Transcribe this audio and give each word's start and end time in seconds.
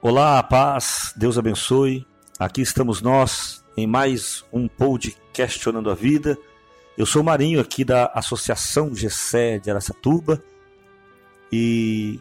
Olá, 0.00 0.40
paz, 0.44 1.12
Deus 1.16 1.36
abençoe. 1.36 2.06
Aqui 2.38 2.60
estamos 2.60 3.02
nós 3.02 3.64
em 3.76 3.84
mais 3.84 4.44
um 4.52 4.68
podcast 4.68 5.20
Questionando 5.32 5.90
a 5.90 5.94
Vida. 5.96 6.38
Eu 6.96 7.04
sou 7.04 7.20
Marinho 7.24 7.58
aqui 7.58 7.84
da 7.84 8.06
Associação 8.14 8.94
GC 8.94 9.58
de 9.58 9.72
Aracatuba 9.72 10.40
e 11.52 12.20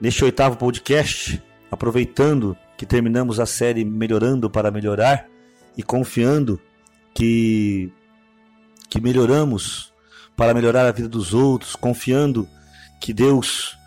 neste 0.00 0.24
oitavo 0.24 0.56
podcast, 0.56 1.40
aproveitando 1.70 2.56
que 2.76 2.84
terminamos 2.84 3.38
a 3.38 3.46
série 3.46 3.84
Melhorando 3.84 4.50
para 4.50 4.72
Melhorar 4.72 5.28
e 5.76 5.84
confiando 5.84 6.60
que, 7.14 7.88
que 8.90 9.00
melhoramos 9.00 9.92
para 10.36 10.52
melhorar 10.52 10.84
a 10.88 10.92
vida 10.92 11.08
dos 11.08 11.32
outros, 11.32 11.76
confiando 11.76 12.48
que 13.00 13.14
Deus 13.14 13.78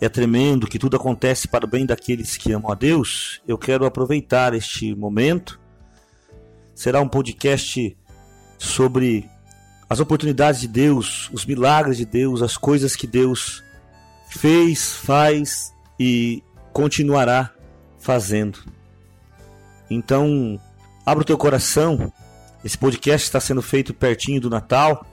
é 0.00 0.08
tremendo, 0.08 0.66
que 0.66 0.78
tudo 0.78 0.96
acontece 0.96 1.46
para 1.46 1.66
o 1.66 1.68
bem 1.68 1.84
daqueles 1.84 2.36
que 2.36 2.52
amam 2.52 2.72
a 2.72 2.74
Deus, 2.74 3.42
eu 3.46 3.58
quero 3.58 3.84
aproveitar 3.84 4.54
este 4.54 4.94
momento. 4.94 5.60
Será 6.74 7.02
um 7.02 7.08
podcast 7.08 7.96
sobre 8.56 9.28
as 9.88 10.00
oportunidades 10.00 10.62
de 10.62 10.68
Deus, 10.68 11.28
os 11.32 11.44
milagres 11.44 11.98
de 11.98 12.06
Deus, 12.06 12.40
as 12.40 12.56
coisas 12.56 12.96
que 12.96 13.06
Deus 13.06 13.62
fez, 14.30 14.94
faz 14.94 15.74
e 15.98 16.42
continuará 16.72 17.52
fazendo. 17.98 18.58
Então, 19.90 20.58
abra 21.04 21.22
o 21.22 21.26
teu 21.26 21.36
coração. 21.36 22.10
Esse 22.64 22.78
podcast 22.78 23.26
está 23.26 23.40
sendo 23.40 23.60
feito 23.60 23.92
pertinho 23.92 24.40
do 24.40 24.48
Natal, 24.48 25.04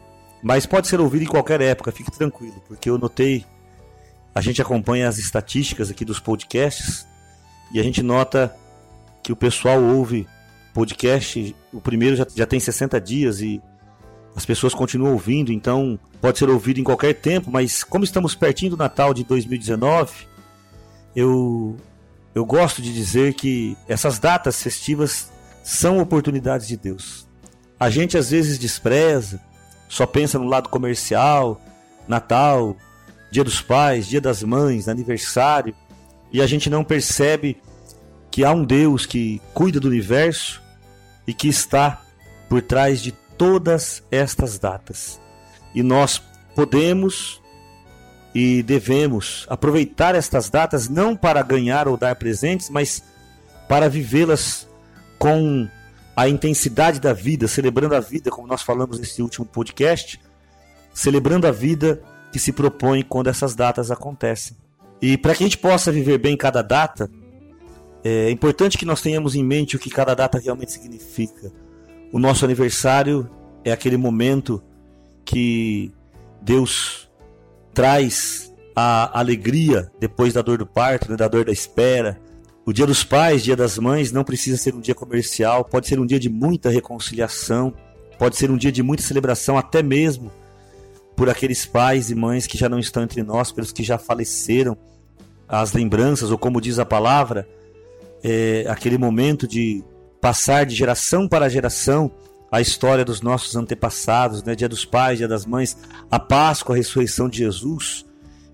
mas 0.42 0.66
pode 0.66 0.88
ser 0.88 1.02
ouvido 1.02 1.24
em 1.24 1.28
qualquer 1.28 1.60
época, 1.60 1.92
fique 1.92 2.12
tranquilo, 2.12 2.64
porque 2.68 2.90
eu 2.90 2.98
notei 2.98 3.44
a 4.38 4.42
gente 4.42 4.62
acompanha 4.62 5.10
as 5.10 5.18
estatísticas 5.18 5.90
aqui 5.90 6.06
dos 6.06 6.20
podcasts 6.20 7.08
e 7.72 7.80
a 7.80 7.84
gente 7.84 8.04
nota 8.04 8.56
que 9.24 9.32
o 9.32 9.36
pessoal 9.36 9.82
ouve 9.82 10.28
podcast, 10.76 11.56
o 11.74 11.82
primeiro 11.82 12.16
já, 12.16 12.28
já 12.36 12.46
tem 12.46 12.60
60 12.60 13.02
dias 13.02 13.42
e 13.42 13.60
as 14.36 14.46
pessoas 14.46 14.76
continuam 14.76 15.14
ouvindo, 15.14 15.52
então 15.52 16.00
pode 16.22 16.38
ser 16.38 16.48
ouvido 16.50 16.80
em 16.80 16.84
qualquer 16.84 17.16
tempo, 17.16 17.50
mas 17.50 17.84
como 17.84 18.04
estamos 18.04 18.36
pertinho 18.36 18.70
do 18.70 18.78
Natal 18.78 19.12
de 19.12 19.24
2019, 19.24 20.28
eu, 21.16 21.76
eu 22.36 22.46
gosto 22.46 22.80
de 22.80 22.94
dizer 22.94 23.34
que 23.34 23.76
essas 23.88 24.20
datas 24.20 24.62
festivas 24.62 25.32
são 25.64 25.98
oportunidades 25.98 26.68
de 26.68 26.78
Deus. 26.78 27.28
A 27.80 27.90
gente 27.90 28.16
às 28.20 28.30
vezes 28.30 28.60
despreza, 28.60 29.42
só 29.90 30.06
pensa 30.06 30.38
no 30.38 30.46
lado 30.46 30.70
comercial, 30.70 31.60
Natal, 32.08 32.78
Dia 33.32 33.44
dos 33.44 33.62
Pais, 33.62 34.08
Dia 34.08 34.22
das 34.22 34.44
Mães, 34.44 34.88
aniversário, 34.88 35.76
e 36.32 36.42
a 36.42 36.48
gente 36.48 36.70
não 36.70 36.84
percebe 36.84 37.58
que 38.32 38.44
há 38.44 38.52
um 38.52 38.64
Deus 38.64 39.06
que 39.06 39.42
cuida 39.54 39.80
do 39.80 39.88
universo 39.88 40.62
e 41.26 41.34
que 41.34 41.48
está 41.48 42.02
por 42.50 42.62
trás 42.62 43.02
de 43.02 43.12
todas 43.38 44.04
estas 44.12 44.58
datas. 44.58 45.20
E 45.74 45.84
nós 45.84 46.22
podemos 46.56 47.42
e 48.34 48.62
devemos 48.62 49.46
aproveitar 49.50 50.14
estas 50.14 50.50
datas 50.50 50.88
não 50.88 51.16
para 51.16 51.42
ganhar 51.42 51.88
ou 51.88 51.98
dar 51.98 52.16
presentes, 52.16 52.70
mas 52.70 53.02
para 53.68 53.90
vivê-las 53.90 54.68
com 55.18 55.68
a 56.16 56.30
intensidade 56.30 57.00
da 57.00 57.14
vida, 57.14 57.48
celebrando 57.48 57.96
a 57.96 58.00
vida, 58.00 58.30
como 58.30 58.48
nós 58.48 58.62
falamos 58.62 59.00
nesse 59.00 59.22
último 59.22 59.46
podcast, 59.46 60.20
celebrando 60.94 61.48
a 61.48 61.52
vida 61.52 62.02
que 62.38 62.44
se 62.44 62.52
propõe 62.52 63.02
quando 63.02 63.28
essas 63.28 63.56
datas 63.56 63.90
acontecem. 63.90 64.56
E 65.02 65.18
para 65.18 65.34
que 65.34 65.44
a 65.44 65.48
gente 65.48 65.58
possa 65.58 65.92
viver 65.92 66.20
bem 66.20 66.38
cada 66.38 66.62
data, 66.62 67.10
é 68.04 68.30
importante 68.30 68.78
que 68.78 68.86
nós 68.86 69.02
tenhamos 69.02 69.34
em 69.34 69.44
mente 69.44 69.76
o 69.76 69.80
que 69.80 69.90
cada 69.90 70.14
data 70.14 70.38
realmente 70.38 70.72
significa. 70.72 71.52
O 72.14 72.20
nosso 72.20 72.46
aniversário 72.46 73.28
é 73.66 73.72
aquele 73.72 73.98
momento 73.98 74.62
que 75.26 75.92
Deus 76.40 77.10
traz 77.74 78.54
a 78.76 79.20
alegria 79.20 79.92
depois 80.00 80.36
da 80.36 80.44
dor 80.44 80.60
do 80.60 80.68
parto, 80.68 81.10
né, 81.10 81.18
da 81.18 81.28
dor 81.28 81.44
da 81.44 81.52
espera. 81.52 82.22
O 82.68 82.72
Dia 82.72 82.86
dos 82.86 83.04
Pais, 83.04 83.44
Dia 83.44 83.56
das 83.56 83.80
Mães, 83.80 84.12
não 84.12 84.24
precisa 84.24 84.58
ser 84.58 84.76
um 84.76 84.80
dia 84.80 84.94
comercial, 84.94 85.66
pode 85.66 85.88
ser 85.88 86.00
um 86.00 86.06
dia 86.06 86.20
de 86.20 86.30
muita 86.30 86.70
reconciliação, 86.70 87.74
pode 88.20 88.38
ser 88.38 88.52
um 88.52 88.58
dia 88.58 88.72
de 88.72 88.84
muita 88.84 89.02
celebração, 89.02 89.58
até 89.58 89.82
mesmo 89.82 90.32
por 91.18 91.32
aqueles 91.32 91.66
pais 91.66 92.12
e 92.12 92.16
mães 92.16 92.46
que 92.46 92.60
já 92.60 92.70
não 92.70 92.78
estão 92.78 93.02
entre 93.02 93.24
nós, 93.24 93.52
pelos 93.52 93.72
que 93.72 93.84
já 93.84 93.98
faleceram, 93.98 94.78
as 95.50 95.74
lembranças, 95.74 96.30
ou 96.30 96.38
como 96.38 96.62
diz 96.62 96.78
a 96.78 96.86
palavra, 96.86 97.50
é, 98.24 98.66
aquele 98.70 99.00
momento 99.00 99.48
de 99.48 99.84
passar 100.22 100.64
de 100.64 100.76
geração 100.76 101.28
para 101.28 101.50
geração 101.50 102.12
a 102.52 102.62
história 102.62 103.04
dos 103.04 103.22
nossos 103.22 103.56
antepassados, 103.56 104.44
né? 104.44 104.56
Dia 104.56 104.70
dos 104.70 104.86
Pais, 104.86 105.18
Dia 105.18 105.28
das 105.28 105.46
Mães, 105.46 105.76
a 106.10 106.20
Páscoa, 106.20 106.76
a 106.76 106.78
ressurreição 106.78 107.28
de 107.28 107.40
Jesus 107.40 108.06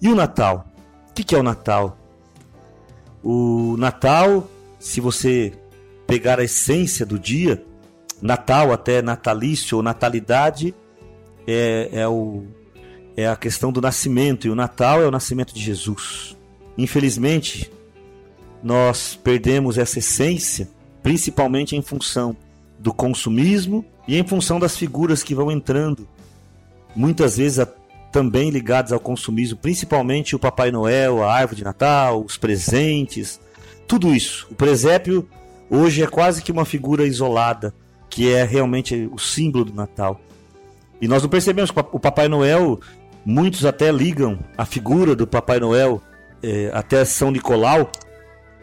e 0.02 0.07
o 0.07 0.16
Natal. 0.16 0.66
O 1.09 1.13
que 1.13 1.35
é 1.35 1.38
o 1.38 1.44
Natal? 1.44 1.97
O 3.22 3.75
Natal, 3.78 4.50
se 4.79 5.02
você 5.02 5.53
pegar 6.07 6.40
a 6.40 6.44
essência 6.46 7.06
do 7.06 7.19
dia, 7.19 7.63
Natal 8.22 8.72
até 8.72 9.02
natalício 9.02 9.75
ou 9.75 9.84
natalidade, 9.84 10.73
é, 11.48 11.90
é, 11.92 12.08
o, 12.08 12.44
é 13.16 13.28
a 13.28 13.36
questão 13.36 13.72
do 13.72 13.81
nascimento, 13.81 14.48
e 14.48 14.50
o 14.50 14.56
Natal 14.56 15.02
é 15.02 15.08
o 15.08 15.12
nascimento 15.12 15.54
de 15.54 15.62
Jesus. 15.62 16.36
Infelizmente, 16.78 17.72
nós 18.64 19.20
perdemos 19.22 19.78
essa 19.78 20.00
essência, 20.00 20.70
principalmente 21.02 21.76
em 21.76 21.82
função 21.82 22.36
do 22.80 22.94
consumismo 22.94 23.86
e 24.08 24.18
em 24.18 24.26
função 24.26 24.59
das 24.59 24.78
figuras 24.78 25.24
que 25.24 25.36
vão 25.36 25.52
entrando, 25.52 26.08
muitas 26.96 27.38
vezes 27.38 27.59
a, 27.59 27.68
também 28.12 28.50
ligadas 28.50 28.92
ao 28.92 29.00
consumismo, 29.00 29.58
principalmente 29.58 30.36
o 30.36 30.40
Papai 30.40 30.72
Noel, 30.72 31.24
a 31.24 31.34
árvore 31.34 31.58
de 31.58 31.64
Natal, 31.64 32.24
os 32.24 32.38
presentes, 32.38 33.40
tudo 33.88 34.14
isso. 34.14 34.48
O 34.52 34.56
presépio 34.56 35.28
hoje 35.70 36.03
é 36.03 36.08
quase 36.08 36.42
que 36.42 36.52
uma 36.52 36.66
figura 36.66 37.06
isolada, 37.06 37.74
que 38.09 38.32
é 38.32 38.44
realmente 38.44 39.09
o 39.12 39.18
símbolo 39.18 39.66
do 39.66 39.74
Natal. 39.74 40.20
E 41.03 41.08
nós 41.08 41.22
não 41.22 41.30
percebemos 41.30 41.69
que 41.69 41.78
o 41.78 42.00
Papai 42.00 42.30
Noel, 42.30 42.80
muitos 43.25 43.66
até 43.66 43.91
ligam 43.91 44.40
a 44.58 44.64
figura 44.64 45.14
do 45.14 45.28
Papai 45.28 45.59
Noel 45.59 46.02
é, 46.41 46.72
até 46.74 47.03
São 47.03 47.30
Nicolau, 47.30 47.91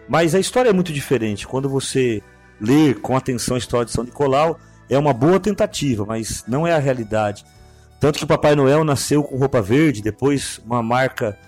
mas 0.09 0.34
a 0.34 0.41
história 0.41 0.71
é 0.71 0.73
muito 0.73 0.91
diferente. 0.91 1.47
Quando 1.47 1.69
você 1.69 2.23
lê 2.59 2.95
com 2.95 3.15
atenção 3.15 3.56
a 3.56 3.59
história 3.59 3.84
de 3.84 3.93
São 3.93 4.05
Nicolau, 4.05 4.59
é 4.89 4.97
uma 4.97 5.12
boa 5.12 5.39
tentativa, 5.39 6.06
mas 6.06 6.43
não 6.49 6.67
é 6.67 6.73
a 6.73 6.78
realidade. 6.78 7.45
Tanto 8.01 8.19
que 8.19 8.25
o 8.25 8.27
Papai 8.28 8.57
Noel 8.57 8.84
nasceu 8.84 9.22
com 9.22 9.37
roupa 9.37 9.61
verde, 9.61 10.01
depois 10.01 10.62
uma 10.65 10.83
marca 10.83 11.39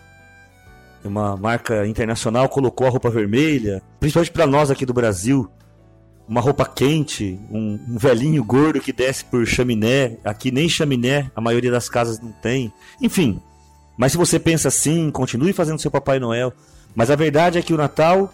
uma 1.03 1.39
marca 1.39 1.87
internacional 1.87 2.51
colocou 2.51 2.87
a 2.87 2.91
roupa 2.91 3.09
vermelha, 3.09 3.81
principalmente 3.99 4.31
para 4.31 4.47
nós 4.47 4.71
aqui 4.71 4.85
do 4.85 4.93
Brasil, 4.93 5.51
uma 6.29 6.41
roupa 6.41 6.65
quente, 6.65 7.39
um, 7.51 7.79
um, 7.89 7.99
velhinho 7.99 8.43
gordo 8.45 8.81
que 8.81 8.93
desce 8.93 9.25
por 9.25 9.47
chaminé. 9.47 10.17
Aqui 10.25 10.51
nem 10.51 10.69
chaminé, 10.69 11.31
a 11.35 11.41
maioria 11.41 11.71
das 11.71 11.89
casas 11.89 12.21
não 12.21 12.33
tem. 12.33 12.73
Enfim, 13.01 13.41
mas 13.97 14.13
se 14.13 14.19
você 14.19 14.39
pensa 14.39 14.69
assim, 14.69 15.11
continue 15.11 15.53
fazendo 15.53 15.81
seu 15.81 15.91
Papai 15.91 16.19
Noel. 16.19 16.53
Mas 16.95 17.11
a 17.11 17.17
verdade 17.17 17.59
é 17.59 17.63
que 17.63 17.75
o 17.75 17.77
Natal 17.77 18.33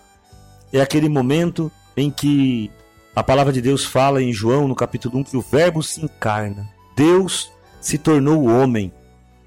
é 0.72 0.80
aquele 0.80 1.08
momento 1.08 1.70
em 1.96 2.10
que 2.10 2.70
a 3.14 3.22
palavra 3.22 3.52
de 3.52 3.60
Deus 3.60 3.84
fala 3.84 4.22
em 4.22 4.32
João, 4.32 4.68
no 4.68 4.74
capítulo 4.74 5.18
1, 5.18 5.24
que 5.24 5.36
o 5.36 5.40
Verbo 5.40 5.82
se 5.82 6.04
encarna. 6.04 6.68
Deus 6.94 7.50
se 7.80 7.98
tornou 7.98 8.44
homem. 8.44 8.92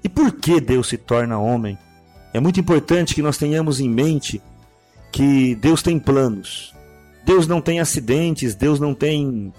E 0.04 0.08
por 0.08 0.32
que 0.32 0.60
Deus 0.60 0.88
se 0.88 0.98
torna 0.98 1.38
homem? 1.38 1.78
É 2.34 2.40
muito 2.40 2.58
importante 2.58 3.14
que 3.14 3.22
nós 3.22 3.38
tenhamos 3.38 3.80
em 3.80 3.88
mente 3.88 4.42
que 5.10 5.54
Deus 5.54 5.82
tem 5.82 5.98
planos. 5.98 6.74
Deus 7.24 7.46
não 7.46 7.60
tem 7.60 7.80
acidentes, 7.80 8.54
Deus 8.54 8.80
não 8.80 8.94
tem 8.94 9.52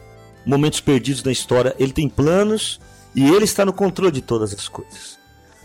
momentos 0.46 0.80
perdidos 0.80 1.24
na 1.24 1.32
história, 1.32 1.76
ele 1.80 1.94
tem 1.94 2.10
planos 2.10 2.80
e 3.16 3.26
ele 3.30 3.46
está 3.46 3.66
no 3.66 3.74
controle 3.74 4.12
de 4.12 4.22
todas 4.22 4.54
as 4.54 4.68
coisas. 4.68 5.18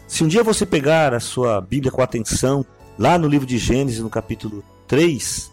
Se 0.06 0.23
um 0.25 0.29
dia 0.29 0.43
você 0.43 0.65
pegar 0.65 1.12
a 1.12 1.21
sua 1.21 1.61
Bíblia 1.61 1.93
com 1.93 2.00
atenção, 2.00 2.65
lá 2.99 3.19
no 3.19 3.29
livro 3.29 3.47
de 3.47 3.59
Gênesis, 3.59 4.00
no 4.00 4.11
capítulo 4.11 4.65
3, 4.87 5.50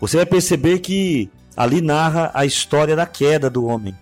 você 0.00 0.18
vai 0.18 0.26
perceber 0.26 0.78
que 0.78 1.30
ali 1.56 1.80
narra 1.80 2.30
a 2.32 2.46
história 2.46 2.94
da 2.94 3.06
queda 3.06 3.50
do 3.50 3.64
homem. 3.64 3.94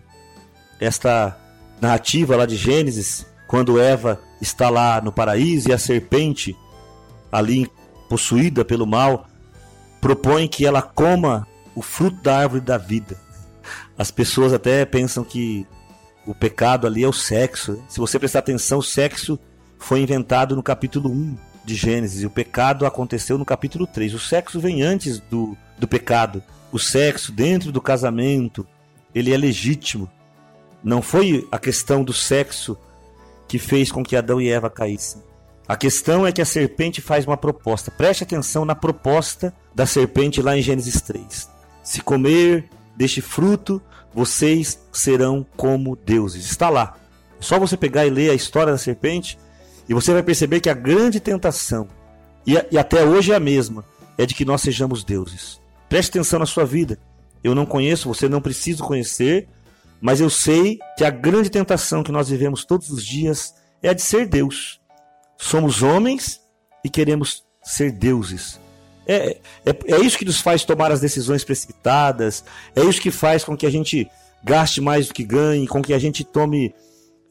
Esta 0.78 1.36
narrativa 1.80 2.36
lá 2.36 2.46
de 2.46 2.56
Gênesis, 2.56 3.26
quando 3.46 3.80
Eva 3.80 4.20
está 4.40 4.68
lá 4.68 5.00
no 5.00 5.10
paraíso 5.10 5.68
e 5.68 5.72
a 5.72 5.78
serpente, 5.78 6.56
ali 7.32 7.70
possuída 8.08 8.64
pelo 8.64 8.86
mal, 8.86 9.26
propõe 10.00 10.46
que 10.46 10.66
ela 10.66 10.82
coma 10.82 11.46
o 11.78 11.82
fruto 11.82 12.20
da 12.22 12.38
árvore 12.38 12.60
da 12.60 12.76
vida. 12.76 13.16
As 13.96 14.10
pessoas 14.10 14.52
até 14.52 14.84
pensam 14.84 15.22
que 15.22 15.64
o 16.26 16.34
pecado 16.34 16.88
ali 16.88 17.04
é 17.04 17.08
o 17.08 17.12
sexo. 17.12 17.80
Se 17.88 18.00
você 18.00 18.18
prestar 18.18 18.40
atenção, 18.40 18.80
o 18.80 18.82
sexo 18.82 19.38
foi 19.78 20.00
inventado 20.00 20.56
no 20.56 20.62
capítulo 20.62 21.08
1 21.08 21.36
de 21.64 21.76
Gênesis. 21.76 22.22
E 22.22 22.26
o 22.26 22.30
pecado 22.30 22.84
aconteceu 22.84 23.38
no 23.38 23.44
capítulo 23.44 23.86
3. 23.86 24.12
O 24.14 24.18
sexo 24.18 24.58
vem 24.58 24.82
antes 24.82 25.20
do, 25.20 25.56
do 25.78 25.86
pecado. 25.86 26.42
O 26.72 26.80
sexo 26.80 27.30
dentro 27.30 27.70
do 27.70 27.80
casamento, 27.80 28.66
ele 29.14 29.32
é 29.32 29.36
legítimo. 29.36 30.10
Não 30.82 31.00
foi 31.00 31.46
a 31.52 31.58
questão 31.60 32.02
do 32.02 32.12
sexo 32.12 32.76
que 33.46 33.58
fez 33.58 33.92
com 33.92 34.02
que 34.02 34.16
Adão 34.16 34.40
e 34.40 34.50
Eva 34.50 34.68
caíssem. 34.68 35.22
A 35.66 35.76
questão 35.76 36.26
é 36.26 36.32
que 36.32 36.42
a 36.42 36.46
serpente 36.46 37.00
faz 37.00 37.24
uma 37.24 37.36
proposta. 37.36 37.90
Preste 37.90 38.24
atenção 38.24 38.64
na 38.64 38.74
proposta 38.74 39.54
da 39.72 39.86
serpente 39.86 40.42
lá 40.42 40.56
em 40.56 40.62
Gênesis 40.62 41.00
3. 41.02 41.57
Se 41.88 42.02
comer 42.02 42.68
deste 42.94 43.22
fruto, 43.22 43.80
vocês 44.12 44.78
serão 44.92 45.46
como 45.56 45.96
deuses. 45.96 46.44
Está 46.44 46.68
lá. 46.68 46.98
É 47.40 47.42
só 47.42 47.58
você 47.58 47.78
pegar 47.78 48.04
e 48.04 48.10
ler 48.10 48.28
a 48.28 48.34
história 48.34 48.70
da 48.70 48.78
serpente 48.78 49.38
e 49.88 49.94
você 49.94 50.12
vai 50.12 50.22
perceber 50.22 50.60
que 50.60 50.68
a 50.68 50.74
grande 50.74 51.18
tentação, 51.18 51.88
e, 52.46 52.52
e 52.70 52.76
até 52.76 53.02
hoje 53.02 53.32
é 53.32 53.36
a 53.36 53.40
mesma, 53.40 53.86
é 54.18 54.26
de 54.26 54.34
que 54.34 54.44
nós 54.44 54.60
sejamos 54.60 55.02
deuses. 55.02 55.62
Preste 55.88 56.10
atenção 56.10 56.38
na 56.38 56.44
sua 56.44 56.66
vida. 56.66 56.98
Eu 57.42 57.54
não 57.54 57.64
conheço, 57.64 58.06
você 58.06 58.28
não 58.28 58.42
precisa 58.42 58.84
conhecer, 58.84 59.48
mas 59.98 60.20
eu 60.20 60.28
sei 60.28 60.78
que 60.98 61.06
a 61.06 61.10
grande 61.10 61.48
tentação 61.48 62.02
que 62.02 62.12
nós 62.12 62.28
vivemos 62.28 62.66
todos 62.66 62.90
os 62.90 63.02
dias 63.02 63.54
é 63.82 63.88
a 63.88 63.94
de 63.94 64.02
ser 64.02 64.26
Deus. 64.26 64.78
Somos 65.38 65.82
homens 65.82 66.38
e 66.84 66.90
queremos 66.90 67.46
ser 67.62 67.92
deuses. 67.92 68.60
É, 69.08 69.38
é, 69.64 69.94
é 69.94 70.00
isso 70.00 70.18
que 70.18 70.24
nos 70.26 70.38
faz 70.38 70.64
tomar 70.64 70.92
as 70.92 71.00
decisões 71.00 71.42
precipitadas, 71.42 72.44
é 72.76 72.84
isso 72.84 73.00
que 73.00 73.10
faz 73.10 73.42
com 73.42 73.56
que 73.56 73.66
a 73.66 73.70
gente 73.70 74.06
gaste 74.44 74.82
mais 74.82 75.08
do 75.08 75.14
que 75.14 75.24
ganhe, 75.24 75.66
com 75.66 75.80
que 75.80 75.94
a 75.94 75.98
gente 75.98 76.22
tome 76.22 76.74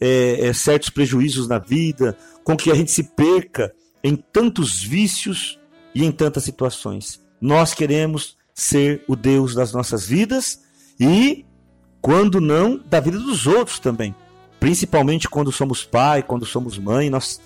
é, 0.01 0.47
é, 0.47 0.53
certos 0.53 0.89
prejuízos 0.89 1.47
na 1.47 1.59
vida, 1.59 2.17
com 2.43 2.57
que 2.57 2.71
a 2.71 2.75
gente 2.75 2.91
se 2.91 3.03
perca 3.03 3.71
em 4.03 4.15
tantos 4.15 4.81
vícios 4.83 5.59
e 5.93 6.03
em 6.03 6.11
tantas 6.11 6.43
situações. 6.43 7.21
Nós 7.39 7.75
queremos 7.75 8.35
ser 8.55 9.03
o 9.07 9.15
Deus 9.15 9.53
das 9.53 9.71
nossas 9.71 10.07
vidas 10.07 10.59
e, 10.99 11.45
quando 12.01 12.41
não, 12.41 12.77
da 12.77 12.99
vida 12.99 13.19
dos 13.19 13.45
outros 13.45 13.79
também. 13.79 14.15
Principalmente 14.59 15.29
quando 15.29 15.51
somos 15.51 15.83
pai, 15.83 16.23
quando 16.23 16.45
somos 16.45 16.79
mãe, 16.79 17.07
nós 17.07 17.39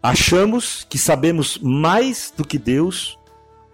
achamos 0.00 0.86
que 0.88 0.98
sabemos 0.98 1.58
mais 1.58 2.32
do 2.36 2.46
que 2.46 2.58
Deus 2.58 3.18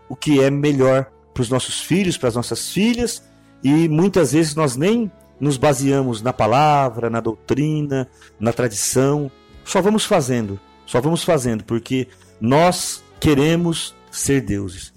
o 0.09 0.17
que 0.17 0.41
é 0.41 0.51
melhor 0.51 1.11
para 1.33 1.43
os 1.43 1.51
nossos 1.51 1.81
filhos, 1.81 2.17
para 2.17 2.29
as 2.29 2.35
nossas 2.35 2.71
filhas, 2.73 3.23
e 3.63 3.89
muitas 3.89 4.33
vezes 4.33 4.55
nós 4.55 4.77
nem 4.77 5.11
nos 5.41 5.57
baseamos 5.57 6.23
na 6.23 6.33
palavra, 6.33 7.09
na 7.09 7.21
doutrina, 7.21 8.09
na 8.41 8.53
tradição, 8.53 9.31
só 9.65 9.81
vamos 9.81 10.05
fazendo, 10.05 10.59
só 10.87 11.01
vamos 11.01 11.23
fazendo, 11.23 11.63
porque 11.65 12.09
nós 12.41 13.03
queremos 13.21 13.95
ser 14.11 14.41
deuses. 14.41 14.93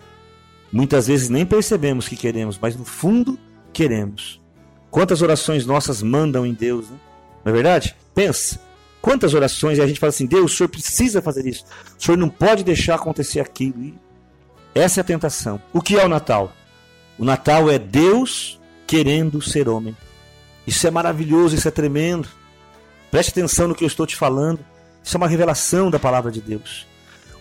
Muitas 0.71 1.07
vezes 1.07 1.29
nem 1.29 1.45
percebemos 1.45 2.07
que 2.07 2.15
queremos, 2.15 2.57
mas 2.59 2.75
no 2.75 2.85
fundo 2.85 3.37
queremos. 3.73 4.41
Quantas 4.89 5.21
orações 5.21 5.65
nossas 5.65 6.01
mandam 6.01 6.45
em 6.45 6.53
Deus, 6.53 6.89
né? 6.89 6.97
não 7.43 7.51
é 7.51 7.53
verdade? 7.53 7.95
Pensa. 8.15 8.59
Quantas 9.01 9.33
orações 9.33 9.77
e 9.77 9.81
a 9.81 9.87
gente 9.87 9.99
fala 9.99 10.09
assim: 10.09 10.25
Deus, 10.25 10.53
o 10.53 10.55
senhor 10.55 10.69
precisa 10.69 11.21
fazer 11.21 11.45
isso. 11.47 11.65
O 11.97 12.03
senhor 12.03 12.17
não 12.17 12.29
pode 12.29 12.63
deixar 12.63 12.95
acontecer 12.95 13.39
aquilo. 13.39 13.93
Essa 14.73 14.99
é 14.99 15.01
a 15.01 15.05
tentação. 15.05 15.61
O 15.73 15.81
que 15.81 15.97
é 15.97 16.05
o 16.05 16.09
Natal? 16.09 16.53
O 17.17 17.25
Natal 17.25 17.69
é 17.69 17.77
Deus 17.77 18.59
querendo 18.87 19.41
ser 19.41 19.67
homem. 19.67 19.95
Isso 20.65 20.87
é 20.87 20.91
maravilhoso, 20.91 21.55
isso 21.55 21.67
é 21.67 21.71
tremendo. 21.71 22.27
Preste 23.09 23.31
atenção 23.31 23.67
no 23.67 23.75
que 23.75 23.83
eu 23.83 23.87
estou 23.87 24.05
te 24.05 24.15
falando. 24.15 24.59
Isso 25.03 25.15
é 25.15 25.19
uma 25.19 25.27
revelação 25.27 25.89
da 25.89 25.99
palavra 25.99 26.31
de 26.31 26.41
Deus. 26.41 26.85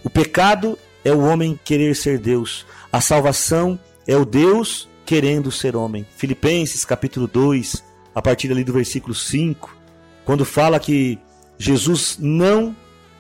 O 0.03 0.11
pecado 0.11 0.79
é 1.05 1.12
o 1.12 1.21
homem 1.21 1.59
querer 1.65 1.94
ser 1.94 2.19
Deus. 2.19 2.67
A 2.93 3.00
salvação 3.00 3.79
é 4.06 4.17
o 4.17 4.25
Deus 4.25 4.88
querendo 5.06 5.50
ser 5.50 5.77
homem. 5.77 6.06
Filipenses 6.17 6.85
capítulo 6.85 7.27
2, 7.27 7.85
a 8.15 8.23
partir 8.23 8.50
ali 8.50 8.65
do 8.65 8.73
versículo 8.73 9.15
5, 9.15 9.77
quando 10.25 10.44
fala 10.44 10.81
que 10.81 11.19
Jesus 11.59 12.17
não 12.19 12.75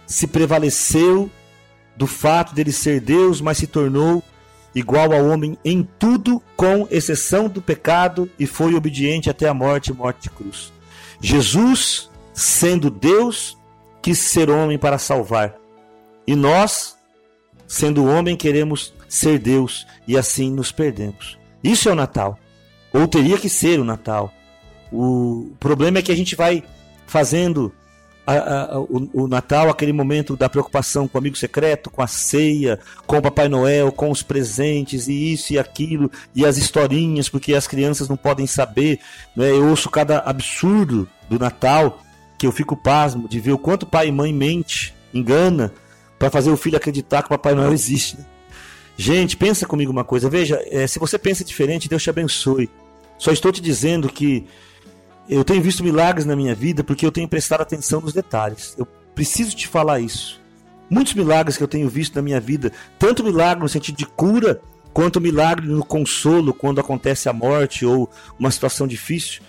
se 0.06 0.26
prevaleceu 0.26 1.30
do 2.00 2.06
fato 2.06 2.54
dele 2.54 2.72
ser 2.72 2.98
Deus, 2.98 3.42
mas 3.42 3.58
se 3.58 3.66
tornou 3.66 4.22
igual 4.74 5.12
ao 5.12 5.26
homem 5.26 5.58
em 5.62 5.86
tudo, 5.98 6.42
com 6.56 6.88
exceção 6.90 7.46
do 7.46 7.60
pecado, 7.60 8.26
e 8.38 8.46
foi 8.46 8.74
obediente 8.74 9.28
até 9.28 9.46
a 9.46 9.52
morte 9.52 9.92
morte 9.92 10.22
de 10.22 10.30
cruz. 10.30 10.72
Jesus, 11.20 12.10
sendo 12.32 12.88
Deus, 12.88 13.54
quis 14.00 14.18
ser 14.18 14.48
homem 14.48 14.78
para 14.78 14.96
salvar. 14.96 15.54
E 16.26 16.34
nós, 16.34 16.96
sendo 17.68 18.06
homem, 18.06 18.34
queremos 18.34 18.94
ser 19.06 19.38
Deus 19.38 19.86
e 20.08 20.16
assim 20.16 20.50
nos 20.50 20.72
perdemos. 20.72 21.38
Isso 21.62 21.90
é 21.90 21.92
o 21.92 21.96
Natal. 21.96 22.38
Ou 22.94 23.06
teria 23.06 23.36
que 23.36 23.50
ser 23.50 23.78
o 23.78 23.84
Natal. 23.84 24.32
O 24.90 25.50
problema 25.60 25.98
é 25.98 26.02
que 26.02 26.12
a 26.12 26.16
gente 26.16 26.34
vai 26.34 26.64
fazendo 27.06 27.70
a, 28.38 28.74
a, 28.74 28.80
o, 28.80 29.10
o, 29.12 29.28
Natal, 29.28 29.68
aquele 29.68 29.92
momento 29.92 30.36
da 30.36 30.48
preocupação 30.48 31.08
com 31.08 31.16
o 31.16 31.20
amigo 31.20 31.36
secreto, 31.36 31.90
com 31.90 32.02
a 32.02 32.06
ceia, 32.06 32.78
com 33.06 33.18
o 33.18 33.22
Papai 33.22 33.48
Noel, 33.48 33.90
com 33.90 34.10
os 34.10 34.22
presentes 34.22 35.08
e 35.08 35.32
isso 35.32 35.52
e 35.52 35.58
aquilo, 35.58 36.10
e 36.34 36.44
as 36.44 36.56
historinhas, 36.56 37.28
porque 37.28 37.54
as 37.54 37.66
crianças 37.66 38.08
não 38.08 38.16
podem 38.16 38.46
saber. 38.46 39.00
Né? 39.36 39.50
Eu 39.50 39.68
ouço 39.68 39.90
cada 39.90 40.18
absurdo 40.20 41.08
do 41.28 41.38
Natal 41.38 42.02
que 42.38 42.46
eu 42.46 42.52
fico 42.52 42.76
pasmo 42.76 43.28
de 43.28 43.38
ver 43.38 43.52
o 43.52 43.58
quanto 43.58 43.86
pai 43.86 44.08
e 44.08 44.12
mãe 44.12 44.32
mente, 44.32 44.94
engana, 45.12 45.72
para 46.18 46.30
fazer 46.30 46.50
o 46.50 46.56
filho 46.56 46.76
acreditar 46.76 47.22
que 47.22 47.26
o 47.26 47.30
Papai 47.30 47.54
Noel 47.54 47.72
existe. 47.72 48.16
Né? 48.16 48.24
Gente, 48.96 49.36
pensa 49.36 49.66
comigo 49.66 49.90
uma 49.90 50.04
coisa. 50.04 50.28
Veja, 50.28 50.62
é, 50.66 50.86
se 50.86 50.98
você 50.98 51.18
pensa 51.18 51.44
diferente, 51.44 51.88
Deus 51.88 52.02
te 52.02 52.10
abençoe. 52.10 52.68
Só 53.18 53.32
estou 53.32 53.50
te 53.50 53.60
dizendo 53.60 54.08
que 54.08 54.46
eu 55.30 55.44
tenho 55.44 55.62
visto 55.62 55.84
milagres 55.84 56.26
na 56.26 56.34
minha 56.34 56.54
vida 56.54 56.82
porque 56.82 57.06
eu 57.06 57.12
tenho 57.12 57.28
prestado 57.28 57.60
atenção 57.60 58.00
nos 58.00 58.12
detalhes. 58.12 58.74
Eu 58.76 58.86
preciso 59.14 59.54
te 59.54 59.68
falar 59.68 60.00
isso. 60.00 60.40
Muitos 60.90 61.14
milagres 61.14 61.56
que 61.56 61.62
eu 61.62 61.68
tenho 61.68 61.88
visto 61.88 62.16
na 62.16 62.22
minha 62.22 62.40
vida, 62.40 62.72
tanto 62.98 63.22
milagre 63.22 63.62
no 63.62 63.68
sentido 63.68 63.96
de 63.96 64.06
cura, 64.06 64.60
quanto 64.92 65.20
milagre 65.20 65.68
no 65.68 65.84
consolo 65.84 66.52
quando 66.52 66.80
acontece 66.80 67.28
a 67.28 67.32
morte 67.32 67.86
ou 67.86 68.10
uma 68.36 68.50
situação 68.50 68.88
difícil. 68.88 69.40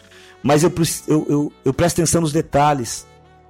Mas 0.44 0.62
eu, 0.62 0.72
eu, 1.08 1.26
eu, 1.28 1.54
eu 1.66 1.74
presto 1.74 2.00
atenção 2.00 2.22
nos 2.22 2.32
detalhes. 2.32 3.08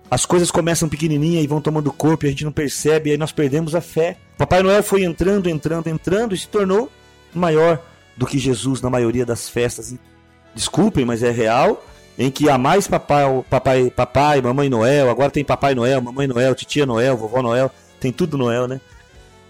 As 0.09 0.25
coisas 0.25 0.49
começam 0.49 0.87
pequenininha 0.87 1.41
e 1.41 1.47
vão 1.47 1.59
tomando 1.59 1.91
corpo 1.91 2.25
e 2.25 2.27
a 2.27 2.29
gente 2.31 2.45
não 2.45 2.51
percebe, 2.51 3.09
e 3.09 3.11
aí 3.11 3.17
nós 3.17 3.33
perdemos 3.33 3.75
a 3.75 3.81
fé. 3.81 4.17
Papai 4.37 4.63
Noel 4.63 4.83
foi 4.83 5.03
entrando, 5.03 5.49
entrando, 5.49 5.87
entrando 5.87 6.33
e 6.33 6.37
se 6.37 6.47
tornou 6.47 6.89
maior 7.33 7.81
do 8.15 8.25
que 8.25 8.37
Jesus 8.37 8.81
na 8.81 8.89
maioria 8.89 9.25
das 9.25 9.49
festas. 9.49 9.93
Desculpem, 10.55 11.03
mas 11.03 11.23
é 11.23 11.31
real 11.31 11.83
em 12.21 12.29
que 12.29 12.49
há 12.49 12.57
mais 12.57 12.87
papai, 12.87 13.25
papai, 13.49 13.89
papai, 13.89 14.41
mamãe 14.41 14.69
Noel, 14.69 15.09
agora 15.09 15.31
tem 15.31 15.43
papai 15.43 15.73
Noel, 15.73 15.99
mamãe 16.01 16.27
Noel, 16.27 16.53
titia 16.53 16.85
Noel, 16.85 17.17
vovó 17.17 17.41
Noel, 17.41 17.71
tem 17.99 18.11
tudo 18.11 18.37
Noel, 18.37 18.67
né? 18.67 18.79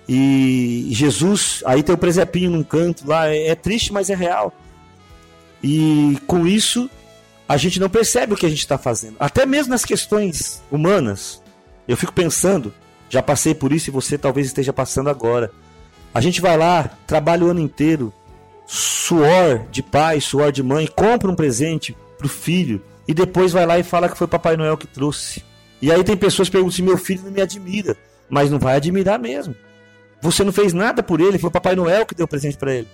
E 0.08 0.88
Jesus, 0.92 1.62
aí 1.66 1.84
tem 1.84 1.94
o 1.94 1.98
presepinho 1.98 2.50
num 2.50 2.63
canto 2.63 3.06
lá, 3.06 3.28
é, 3.28 3.50
é 3.50 3.56
triste, 3.56 3.92
mas 3.92 4.10
é 4.10 4.16
real. 4.16 4.54
E 5.62 6.18
com 6.25 6.48
isso, 6.48 6.90
a 7.48 7.58
gente 7.58 7.78
não 7.78 7.90
percebe 7.90 8.34
o 8.34 8.38
que 8.38 8.46
a 8.46 8.50
gente 8.50 8.60
está 8.60 8.78
fazendo. 8.78 9.18
Até 9.20 9.46
mesmo 9.46 9.72
nas 9.72 9.84
questões 9.84 10.63
humanas, 10.72 11.42
eu 11.88 11.98
fico 11.98 12.13
pensando, 12.13 12.74
já 13.10 13.22
passei 13.22 13.54
por 13.54 13.74
isso 13.74 13.90
e 13.90 13.92
você 13.92 14.18
talvez 14.18 14.48
esteja 14.48 14.72
passando 14.72 15.10
agora. 15.10 15.51
A 16.13 16.22
gente 16.22 16.40
vai 16.40 16.56
lá, 16.56 16.90
trabalha 17.06 17.46
o 17.46 17.50
ano 17.50 17.60
inteiro, 17.60 18.13
suor 18.66 19.66
de 19.70 19.84
pai, 19.84 20.22
suor 20.22 20.54
de 20.54 20.63
mãe, 20.63 20.88
compra 20.88 21.30
um 21.30 21.36
presente, 21.36 21.96
pro 22.22 22.30
filho 22.30 22.82
e 23.08 23.13
depois 23.13 23.51
vai 23.51 23.66
lá 23.66 23.80
e 23.80 23.84
fala 23.84 24.08
que 24.08 24.18
foi 24.18 24.28
Papai 24.28 24.56
Noel 24.56 24.78
que 24.78 24.86
trouxe. 24.86 25.44
E 25.82 25.92
aí 25.92 26.04
tem 26.04 26.16
pessoas 26.16 26.48
que 26.48 26.51
perguntam 26.51 26.75
se 26.75 26.84
meu 26.84 26.98
filho 26.98 27.24
não 27.24 27.32
me 27.32 27.42
admira, 27.42 27.98
mas 28.30 28.51
não 28.51 28.60
vai 28.60 28.75
admirar 28.75 29.18
mesmo. 29.18 29.56
Você 30.22 30.44
não 30.44 30.51
fez 30.51 30.72
nada 30.72 31.01
por 31.01 31.20
ele, 31.20 31.40
foi 31.40 31.50
Papai 31.50 31.75
Noel 31.75 32.06
que 32.06 32.13
deu 32.13 32.28
presente 32.28 32.58
para 32.58 32.75
ele. 32.75 32.88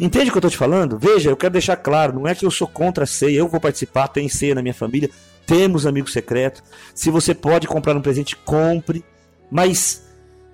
Entende 0.00 0.30
o 0.30 0.32
que 0.32 0.38
eu 0.38 0.42
tô 0.42 0.50
te 0.50 0.56
falando? 0.56 0.98
Veja, 0.98 1.30
eu 1.30 1.36
quero 1.36 1.52
deixar 1.52 1.76
claro, 1.76 2.12
não 2.12 2.26
é 2.26 2.34
que 2.34 2.44
eu 2.44 2.50
sou 2.50 2.66
contra 2.66 3.04
a 3.04 3.06
ceia, 3.06 3.38
eu 3.38 3.46
vou 3.46 3.60
participar, 3.60 4.08
tem 4.08 4.28
ceia 4.28 4.54
na 4.54 4.62
minha 4.62 4.74
família, 4.74 5.08
temos 5.46 5.86
amigo 5.86 6.10
secreto. 6.10 6.60
Se 6.92 7.08
você 7.08 7.32
pode 7.34 7.68
comprar 7.68 7.96
um 7.96 8.02
presente, 8.02 8.34
compre, 8.34 9.04
mas 9.48 10.02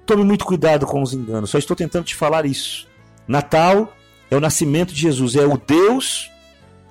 tome 0.04 0.22
muito 0.22 0.44
cuidado 0.44 0.84
com 0.84 1.00
os 1.00 1.14
enganos. 1.14 1.48
Só 1.48 1.56
estou 1.56 1.74
tentando 1.74 2.04
te 2.04 2.14
falar 2.14 2.44
isso. 2.44 2.86
Natal 3.26 3.96
é 4.30 4.36
o 4.36 4.40
nascimento 4.40 4.92
de 4.92 5.00
Jesus, 5.00 5.34
é 5.34 5.46
o 5.46 5.56
Deus 5.56 6.30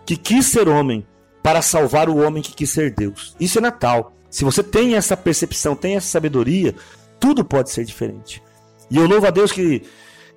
que 0.03 0.17
quis 0.17 0.47
ser 0.47 0.67
homem 0.67 1.05
para 1.47 1.61
salvar 1.61 2.09
o 2.09 2.17
homem 2.17 2.43
que 2.43 2.51
quis 2.51 2.69
ser 2.69 2.93
Deus. 2.93 3.33
Isso 3.39 3.57
é 3.57 3.61
Natal. 3.61 4.11
Se 4.29 4.43
você 4.43 4.61
tem 4.61 4.95
essa 4.95 5.15
percepção, 5.15 5.77
tem 5.77 5.95
essa 5.95 6.09
sabedoria, 6.09 6.75
tudo 7.21 7.45
pode 7.45 7.69
ser 7.69 7.85
diferente. 7.85 8.43
E 8.91 8.97
eu 8.97 9.07
louvo 9.07 9.25
a 9.25 9.29
Deus 9.29 9.53
que 9.53 9.81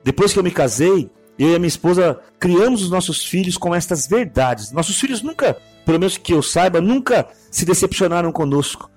depois 0.05 0.33
que 0.33 0.39
eu 0.39 0.45
me 0.45 0.53
casei, 0.53 1.11
eu 1.37 1.51
e 1.51 1.55
a 1.57 1.59
minha 1.59 1.67
esposa 1.67 2.21
criamos 2.39 2.85
os 2.85 2.91
nossos 2.91 3.25
filhos 3.25 3.57
com 3.57 3.75
estas 3.75 4.07
verdades. 4.07 4.71
Nossos 4.71 5.01
filhos 5.01 5.21
nunca, 5.21 5.57
pelo 5.85 5.99
menos 5.99 6.17
que 6.17 6.33
eu 6.33 6.43
saiba, 6.45 6.81
nunca 6.81 7.27
se 7.51 7.65
decepcionaram 7.65 8.31
conosco. 8.31 8.89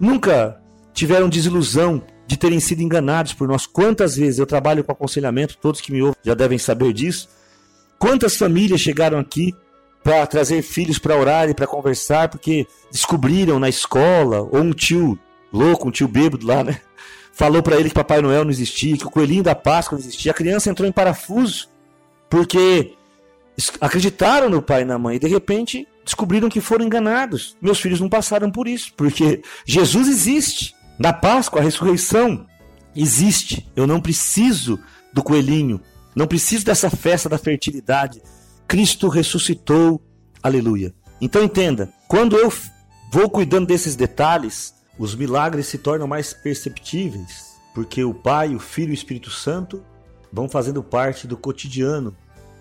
Nunca 0.00 0.58
tiveram 0.94 1.28
desilusão 1.28 2.02
de 2.26 2.38
terem 2.38 2.58
sido 2.58 2.80
enganados 2.80 3.34
por 3.34 3.46
nós. 3.46 3.66
Quantas 3.66 4.16
vezes 4.16 4.38
eu 4.38 4.46
trabalho 4.46 4.82
com 4.82 4.92
aconselhamento, 4.92 5.58
todos 5.58 5.82
que 5.82 5.92
me 5.92 6.00
ouvem 6.00 6.16
já 6.24 6.32
devem 6.32 6.56
saber 6.56 6.94
disso. 6.94 7.28
Quantas 7.98 8.34
famílias 8.34 8.80
chegaram 8.80 9.18
aqui 9.18 9.54
para 10.02 10.26
trazer 10.26 10.62
filhos 10.62 10.98
para 10.98 11.16
orar 11.16 11.48
e 11.48 11.54
para 11.54 11.66
conversar, 11.66 12.28
porque 12.28 12.66
descobriram 12.90 13.58
na 13.58 13.68
escola, 13.68 14.40
ou 14.40 14.58
um 14.58 14.72
tio 14.72 15.18
louco, 15.52 15.88
um 15.88 15.90
tio 15.90 16.08
bêbado 16.08 16.46
lá, 16.46 16.64
né? 16.64 16.80
Falou 17.32 17.62
para 17.62 17.76
ele 17.76 17.88
que 17.88 17.94
Papai 17.94 18.20
Noel 18.20 18.44
não 18.44 18.50
existia, 18.50 18.96
que 18.96 19.06
o 19.06 19.10
coelhinho 19.10 19.42
da 19.42 19.54
Páscoa 19.54 19.96
não 19.96 20.04
existia. 20.04 20.32
A 20.32 20.34
criança 20.34 20.70
entrou 20.70 20.88
em 20.88 20.92
parafuso, 20.92 21.68
porque 22.28 22.94
acreditaram 23.80 24.48
no 24.48 24.62
pai 24.62 24.82
e 24.82 24.84
na 24.84 24.98
mãe 24.98 25.16
e 25.16 25.18
de 25.18 25.28
repente 25.28 25.86
descobriram 26.04 26.48
que 26.48 26.60
foram 26.60 26.84
enganados. 26.84 27.56
Meus 27.60 27.80
filhos 27.80 28.00
não 28.00 28.08
passaram 28.08 28.50
por 28.50 28.66
isso, 28.66 28.92
porque 28.96 29.42
Jesus 29.64 30.08
existe. 30.08 30.74
Na 30.98 31.12
Páscoa, 31.12 31.60
a 31.60 31.64
ressurreição 31.64 32.46
existe. 32.94 33.70
Eu 33.74 33.86
não 33.86 34.00
preciso 34.00 34.78
do 35.12 35.22
coelhinho, 35.22 35.80
não 36.14 36.26
preciso 36.26 36.64
dessa 36.64 36.90
festa 36.90 37.28
da 37.28 37.38
fertilidade. 37.38 38.22
Cristo 38.70 39.08
ressuscitou. 39.08 40.00
Aleluia. 40.40 40.94
Então 41.20 41.42
entenda, 41.42 41.92
quando 42.06 42.36
eu 42.36 42.52
vou 43.12 43.28
cuidando 43.28 43.66
desses 43.66 43.96
detalhes, 43.96 44.72
os 44.96 45.12
milagres 45.12 45.66
se 45.66 45.76
tornam 45.76 46.06
mais 46.06 46.32
perceptíveis, 46.32 47.56
porque 47.74 48.04
o 48.04 48.14
Pai, 48.14 48.54
o 48.54 48.60
Filho 48.60 48.90
e 48.90 48.92
o 48.92 48.94
Espírito 48.94 49.28
Santo 49.28 49.82
vão 50.32 50.48
fazendo 50.48 50.84
parte 50.84 51.26
do 51.26 51.36
cotidiano 51.36 52.16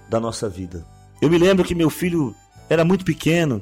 da 0.09 0.19
nossa 0.19 0.49
vida. 0.49 0.83
Eu 1.21 1.29
me 1.29 1.37
lembro 1.37 1.63
que 1.63 1.75
meu 1.75 1.91
filho 1.91 2.33
era 2.67 2.83
muito 2.83 3.05
pequeno, 3.05 3.61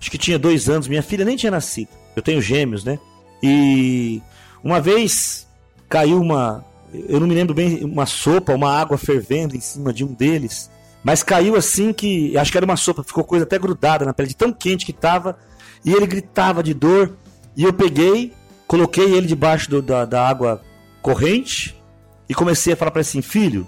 acho 0.00 0.10
que 0.10 0.18
tinha 0.18 0.40
dois 0.40 0.68
anos, 0.68 0.88
minha 0.88 1.04
filha 1.04 1.24
nem 1.24 1.36
tinha 1.36 1.52
nascido. 1.52 1.90
Eu 2.16 2.22
tenho 2.22 2.42
gêmeos, 2.42 2.82
né? 2.82 2.98
E 3.40 4.20
uma 4.60 4.80
vez 4.80 5.46
caiu 5.88 6.20
uma, 6.20 6.64
eu 6.92 7.20
não 7.20 7.28
me 7.28 7.34
lembro 7.34 7.54
bem, 7.54 7.84
uma 7.84 8.06
sopa, 8.06 8.52
uma 8.52 8.72
água 8.72 8.98
fervendo 8.98 9.54
em 9.54 9.60
cima 9.60 9.92
de 9.92 10.04
um 10.04 10.12
deles, 10.12 10.68
mas 11.04 11.22
caiu 11.22 11.54
assim 11.54 11.92
que, 11.92 12.36
acho 12.36 12.50
que 12.50 12.56
era 12.56 12.64
uma 12.64 12.76
sopa, 12.76 13.04
ficou 13.04 13.22
coisa 13.22 13.44
até 13.44 13.58
grudada 13.58 14.06
na 14.06 14.14
pele, 14.14 14.30
de 14.30 14.36
tão 14.36 14.50
quente 14.50 14.86
que 14.86 14.90
estava, 14.90 15.36
e 15.84 15.92
ele 15.92 16.06
gritava 16.06 16.62
de 16.62 16.72
dor, 16.72 17.14
e 17.54 17.62
eu 17.62 17.74
peguei, 17.74 18.32
coloquei 18.66 19.12
ele 19.12 19.26
debaixo 19.26 19.68
do, 19.68 19.82
da, 19.82 20.06
da 20.06 20.26
água 20.26 20.62
corrente, 21.02 21.78
e 22.26 22.34
comecei 22.34 22.72
a 22.72 22.76
falar 22.76 22.90
para 22.90 23.00
ele 23.00 23.08
assim, 23.08 23.20
filho, 23.20 23.66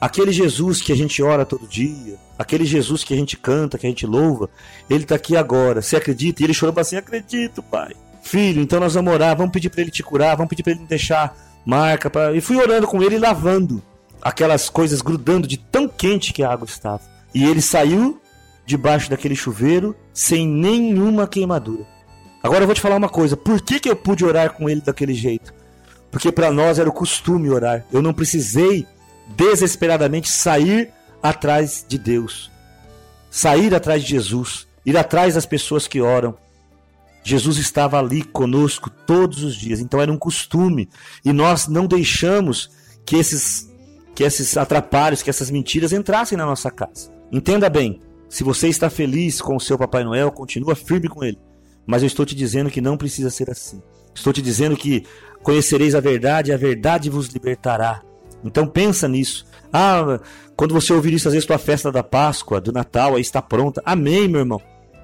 aquele 0.00 0.32
Jesus 0.32 0.80
que 0.80 0.92
a 0.92 0.96
gente 0.96 1.22
ora 1.22 1.44
todo 1.44 1.68
dia, 1.68 2.16
aquele 2.38 2.64
Jesus 2.64 3.04
que 3.04 3.12
a 3.12 3.16
gente 3.16 3.36
canta, 3.36 3.76
que 3.76 3.86
a 3.86 3.90
gente 3.90 4.06
louva, 4.06 4.48
ele 4.88 5.02
está 5.02 5.16
aqui 5.16 5.36
agora, 5.36 5.82
você 5.82 5.96
acredita? 5.96 6.42
E 6.42 6.46
ele 6.46 6.54
chorou 6.54 6.74
assim, 6.80 6.96
acredito, 6.96 7.62
pai. 7.62 7.92
Filho, 8.22 8.62
então 8.62 8.80
nós 8.80 8.94
vamos 8.94 9.12
orar, 9.12 9.36
vamos 9.36 9.52
pedir 9.52 9.68
para 9.68 9.82
ele 9.82 9.90
te 9.90 10.02
curar, 10.02 10.36
vamos 10.36 10.48
pedir 10.48 10.62
para 10.62 10.72
ele 10.72 10.86
deixar 10.86 11.36
marca. 11.66 12.10
Pra... 12.10 12.32
E 12.32 12.40
fui 12.40 12.56
orando 12.56 12.86
com 12.86 13.02
ele 13.02 13.16
e 13.16 13.18
lavando 13.18 13.82
aquelas 14.20 14.68
coisas 14.68 15.00
grudando 15.00 15.46
de 15.46 15.56
tão 15.56 15.88
quente 15.88 16.32
que 16.32 16.42
a 16.42 16.50
água 16.50 16.66
estava. 16.66 17.02
E 17.34 17.44
ele 17.44 17.60
saiu 17.60 18.20
debaixo 18.64 19.08
daquele 19.10 19.36
chuveiro 19.36 19.94
sem 20.12 20.46
nenhuma 20.46 21.26
queimadura. 21.28 21.86
Agora 22.42 22.62
eu 22.62 22.66
vou 22.66 22.74
te 22.74 22.80
falar 22.80 22.96
uma 22.96 23.08
coisa: 23.08 23.36
por 23.36 23.60
que, 23.60 23.80
que 23.80 23.88
eu 23.88 23.96
pude 23.96 24.24
orar 24.24 24.52
com 24.52 24.68
ele 24.68 24.80
daquele 24.80 25.14
jeito? 25.14 25.52
Porque 26.10 26.32
para 26.32 26.50
nós 26.50 26.78
era 26.78 26.88
o 26.88 26.92
costume 26.92 27.50
orar. 27.50 27.84
Eu 27.92 28.00
não 28.00 28.14
precisei 28.14 28.86
desesperadamente 29.36 30.28
sair 30.28 30.92
atrás 31.22 31.84
de 31.86 31.98
Deus, 31.98 32.50
sair 33.30 33.74
atrás 33.74 34.02
de 34.02 34.10
Jesus, 34.10 34.66
ir 34.84 34.96
atrás 34.96 35.34
das 35.34 35.46
pessoas 35.46 35.86
que 35.86 36.00
oram. 36.00 36.36
Jesus 37.24 37.58
estava 37.58 37.98
ali 37.98 38.22
conosco 38.22 38.88
todos 38.88 39.42
os 39.42 39.56
dias, 39.56 39.80
então 39.80 40.00
era 40.00 40.12
um 40.12 40.16
costume. 40.16 40.88
E 41.24 41.32
nós 41.32 41.66
não 41.66 41.86
deixamos 41.86 42.70
que 43.04 43.16
esses, 43.16 43.68
que 44.16 44.24
esses 44.24 44.56
atrapalhos, 44.56 45.22
que 45.22 45.28
essas 45.28 45.50
mentiras 45.50 45.92
entrassem 45.92 46.38
na 46.38 46.46
nossa 46.46 46.70
casa. 46.70 47.12
Entenda 47.30 47.68
bem, 47.68 48.00
se 48.30 48.42
você 48.42 48.66
está 48.66 48.88
feliz 48.88 49.42
com 49.42 49.54
o 49.54 49.60
seu 49.60 49.76
Papai 49.76 50.02
Noel, 50.04 50.32
continua 50.32 50.74
firme 50.74 51.06
com 51.06 51.22
ele. 51.22 51.38
Mas 51.86 52.02
eu 52.02 52.06
estou 52.06 52.24
te 52.24 52.34
dizendo 52.34 52.70
que 52.70 52.80
não 52.80 52.96
precisa 52.96 53.28
ser 53.28 53.50
assim. 53.50 53.80
Estou 54.14 54.32
te 54.32 54.40
dizendo 54.40 54.74
que 54.74 55.04
conhecereis 55.42 55.94
a 55.94 56.00
verdade 56.00 56.50
e 56.50 56.54
a 56.54 56.56
verdade 56.56 57.10
vos 57.10 57.28
libertará. 57.28 58.02
Então 58.42 58.66
pensa 58.66 59.06
nisso. 59.06 59.46
Ah, 59.70 60.18
quando 60.56 60.72
você 60.72 60.94
ouvir 60.94 61.12
isso, 61.12 61.28
às 61.28 61.34
vezes 61.34 61.46
tua 61.46 61.58
festa 61.58 61.92
da 61.92 62.02
Páscoa, 62.02 62.58
do 62.58 62.72
Natal, 62.72 63.16
aí 63.16 63.20
está 63.20 63.42
pronta. 63.42 63.82
Amém, 63.84 64.26
meu 64.26 64.40
irmão. 64.40 64.62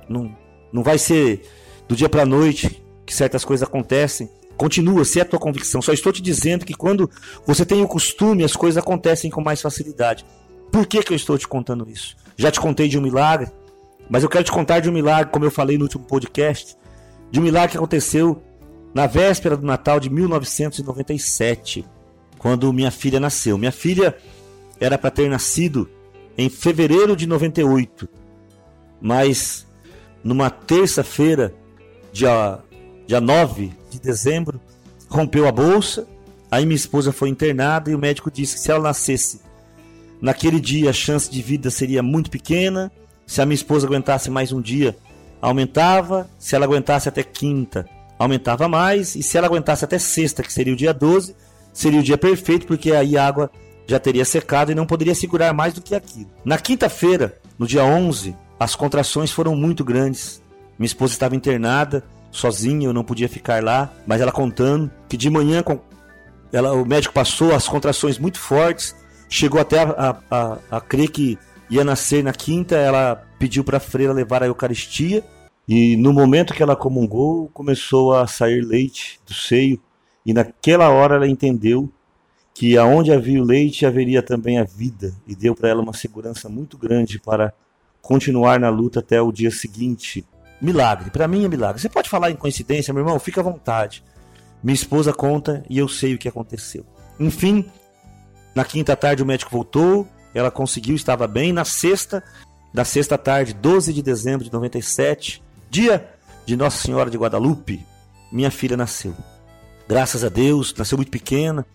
Não, 0.09 0.35
não 0.73 0.83
vai 0.83 0.97
ser 0.97 1.42
do 1.87 1.95
dia 1.95 2.09
para 2.09 2.23
a 2.23 2.26
noite 2.26 2.83
que 3.04 3.14
certas 3.14 3.45
coisas 3.45 3.69
acontecem. 3.69 4.31
Continua, 4.62 5.04
se 5.04 5.19
é 5.19 5.23
a 5.23 5.25
tua 5.25 5.40
convicção. 5.40 5.83
Só 5.83 5.92
estou 5.92 6.12
te 6.12 6.23
dizendo 6.23 6.64
que 6.64 6.73
quando 6.73 7.11
você 7.45 7.66
tem 7.66 7.83
o 7.83 7.88
costume, 7.88 8.45
as 8.45 8.54
coisas 8.54 8.81
acontecem 8.81 9.28
com 9.28 9.40
mais 9.40 9.61
facilidade. 9.61 10.25
Por 10.71 10.87
que, 10.87 11.02
que 11.02 11.12
eu 11.12 11.16
estou 11.16 11.37
te 11.37 11.49
contando 11.49 11.90
isso? 11.90 12.16
Já 12.37 12.49
te 12.49 12.61
contei 12.61 12.87
de 12.87 12.97
um 12.97 13.00
milagre, 13.02 13.50
mas 14.09 14.23
eu 14.23 14.28
quero 14.28 14.45
te 14.45 14.52
contar 14.52 14.78
de 14.78 14.88
um 14.88 14.92
milagre, 14.92 15.33
como 15.33 15.45
eu 15.45 15.50
falei 15.50 15.76
no 15.76 15.83
último 15.83 16.04
podcast, 16.04 16.76
de 17.28 17.40
um 17.40 17.42
milagre 17.42 17.73
que 17.73 17.76
aconteceu 17.76 18.40
na 18.95 19.09
véspera 19.09 19.57
do 19.57 19.66
Natal 19.66 19.99
de 19.99 20.09
1997, 20.09 21.85
quando 22.38 22.73
minha 22.73 22.92
filha 22.92 23.19
nasceu. 23.19 23.59
Minha 23.59 23.73
filha 23.73 24.16
era 24.78 24.97
para 24.97 25.11
ter 25.11 25.28
nascido 25.28 25.90
em 26.38 26.49
fevereiro 26.49 27.16
de 27.16 27.26
98, 27.26 28.09
mas 29.00 29.66
numa 30.23 30.50
terça-feira 30.50 31.52
dia, 32.12 32.61
dia 33.09 33.21
9 33.21 33.82
de 33.93 34.01
dezembro, 34.01 34.61
rompeu 35.09 35.47
a 35.47 35.53
bolsa. 35.53 36.07
Aí 36.51 36.67
minha 36.67 36.77
esposa 36.77 37.13
foi 37.13 37.29
internada 37.29 37.91
e 37.91 37.95
o 37.95 37.99
médico 37.99 38.31
disse 38.31 38.55
que 38.55 38.61
se 38.61 38.71
ela 38.71 38.83
nascesse 38.83 39.41
naquele 40.21 40.61
dia 40.61 40.91
a 40.91 40.93
chance 40.93 41.31
de 41.31 41.43
vida 41.43 41.71
seria 41.71 42.03
muito 42.03 42.31
pequena. 42.31 42.91
Se 43.27 43.41
a 43.41 43.47
minha 43.47 43.55
esposa 43.55 43.87
aguentasse 43.87 44.31
mais 44.31 44.53
um 44.53 44.61
dia, 44.61 44.97
aumentava. 45.41 46.29
Se 46.39 46.55
ela 46.55 46.65
aguentasse 46.65 47.09
até 47.09 47.23
quinta, 47.23 47.87
aumentava 48.19 48.69
mais. 48.69 49.17
E 49.17 49.23
se 49.23 49.37
ela 49.37 49.47
aguentasse 49.47 49.85
até 49.85 49.99
sexta, 49.99 50.43
que 50.43 50.53
seria 50.53 50.73
o 50.73 50.77
dia 50.77 50.93
12, 50.93 51.35
seria 51.73 52.01
o 52.01 52.03
dia 52.03 52.19
perfeito, 52.19 52.67
porque 52.67 52.93
aí 52.93 53.17
a 53.17 53.27
água 53.27 53.51
já 53.87 53.99
teria 53.99 54.25
secado 54.25 54.71
e 54.71 54.75
não 54.75 54.87
poderia 54.87 55.15
segurar 55.15 55.53
mais 55.53 55.75
do 55.75 55.83
que 55.83 55.95
aquilo. 55.95 56.31
Na 56.45 56.59
quinta-feira, 56.59 57.39
no 57.59 57.67
dia 57.67 57.85
11, 57.85 58.37
as 58.59 58.77
contrações 58.77 59.33
foram 59.33 59.57
muito 59.57 59.85
grandes. 59.85 60.41
Minha 60.79 60.87
esposa 60.87 61.13
estava 61.13 61.35
internada, 61.35 62.05
sozinha, 62.33 62.89
eu 62.89 62.93
não 62.93 63.05
podia 63.05 63.29
ficar 63.29 63.62
lá, 63.62 63.93
mas 64.07 64.21
ela 64.21 64.33
contando 64.33 64.91
que 65.09 65.17
de 65.17 65.31
manhã 65.31 65.62
ela, 66.53 66.73
o 66.73 66.85
médico 66.85 67.15
passou 67.15 67.55
as 67.55 67.69
contrações 67.69 68.19
muito 68.19 68.41
fortes, 68.41 68.97
chegou 69.29 69.61
até 69.61 69.81
a, 69.83 69.91
a, 69.91 70.19
a, 70.31 70.59
a 70.79 70.81
crer 70.81 71.11
que 71.11 71.39
ia 71.71 71.85
nascer 71.85 72.25
na 72.25 72.33
quinta, 72.33 72.75
ela 72.75 73.23
pediu 73.39 73.62
para 73.62 73.77
a 73.77 73.81
freira 73.81 74.12
levar 74.12 74.43
a 74.43 74.47
Eucaristia. 74.47 75.23
E 75.67 75.97
no 75.97 76.12
momento 76.12 76.53
que 76.53 76.62
ela 76.62 76.75
comungou, 76.75 77.49
começou 77.55 78.15
a 78.15 78.27
sair 78.27 78.62
leite 78.62 79.21
do 79.27 79.33
seio. 79.33 79.81
E 80.25 80.35
naquela 80.35 80.91
hora 80.91 81.17
ela 81.17 81.29
entendeu 81.29 81.91
que 82.55 82.77
aonde 82.77 83.11
havia 83.11 83.41
o 83.41 83.45
leite 83.45 83.87
haveria 83.87 84.23
também 84.23 84.59
a 84.59 84.65
vida. 84.65 85.15
E 85.27 85.35
deu 85.35 85.55
para 85.55 85.71
ela 85.71 85.83
uma 85.83 85.95
segurança 85.95 86.49
muito 86.49 86.77
grande 86.77 87.19
para 87.19 87.55
continuar 88.03 88.61
na 88.61 88.69
luta 88.69 89.01
até 89.01 89.23
o 89.23 89.33
dia 89.33 89.51
seguinte, 89.51 90.27
milagre. 90.62 91.11
Para 91.11 91.26
mim 91.26 91.45
é 91.45 91.49
milagre. 91.49 91.83
Você 91.83 91.88
pode 91.88 92.09
falar 92.09 92.31
em 92.31 92.37
coincidência, 92.37 92.95
meu 92.95 93.02
irmão? 93.02 93.19
Fica 93.19 93.40
à 93.40 93.45
vontade. 93.45 94.04
Minha 94.62 94.75
esposa 94.75 95.12
conta 95.12 95.64
e 95.69 95.76
eu 95.76 95.88
sei 95.88 96.14
o 96.14 96.19
que 96.19 96.28
aconteceu. 96.28 96.87
Enfim, 97.19 97.69
na 98.54 98.64
quinta 98.64 98.95
tarde 98.95 99.23
o 99.23 99.26
médico 99.26 99.50
voltou, 99.50 100.07
ela 100.33 100.50
conseguiu, 100.50 100.95
estava 100.95 101.26
bem. 101.26 101.52
Na 101.52 101.64
sexta, 101.64 102.23
da 102.73 102.85
sexta 102.85 103.19
tarde, 103.19 103.52
12 103.52 103.92
de 103.92 104.02
dezembro 104.02 104.45
de 104.45 104.52
97, 104.52 105.42
dia 105.69 106.09
de 106.47 106.57
Nossa 106.57 106.78
Senhora 106.78 107.11
de 107.11 107.19
Guadalupe, 107.19 107.85
minha 108.31 108.50
filha 108.50 108.76
nasceu. 108.76 109.14
Graças 109.88 110.25
a 110.25 110.28
Deus, 110.28 110.73
nasceu 110.76 110.97
muito 110.97 111.11
pequena, 111.11 111.66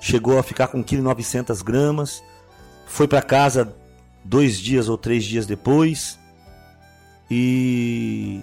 chegou 0.00 0.38
a 0.38 0.42
ficar 0.42 0.68
com 0.68 0.82
1,9 0.82 1.62
gramas, 1.64 2.22
foi 2.86 3.08
para 3.08 3.20
casa 3.20 3.74
dois 4.24 4.58
dias 4.58 4.88
ou 4.88 4.96
três 4.96 5.24
dias 5.24 5.46
depois, 5.46 6.18
e 7.30 8.40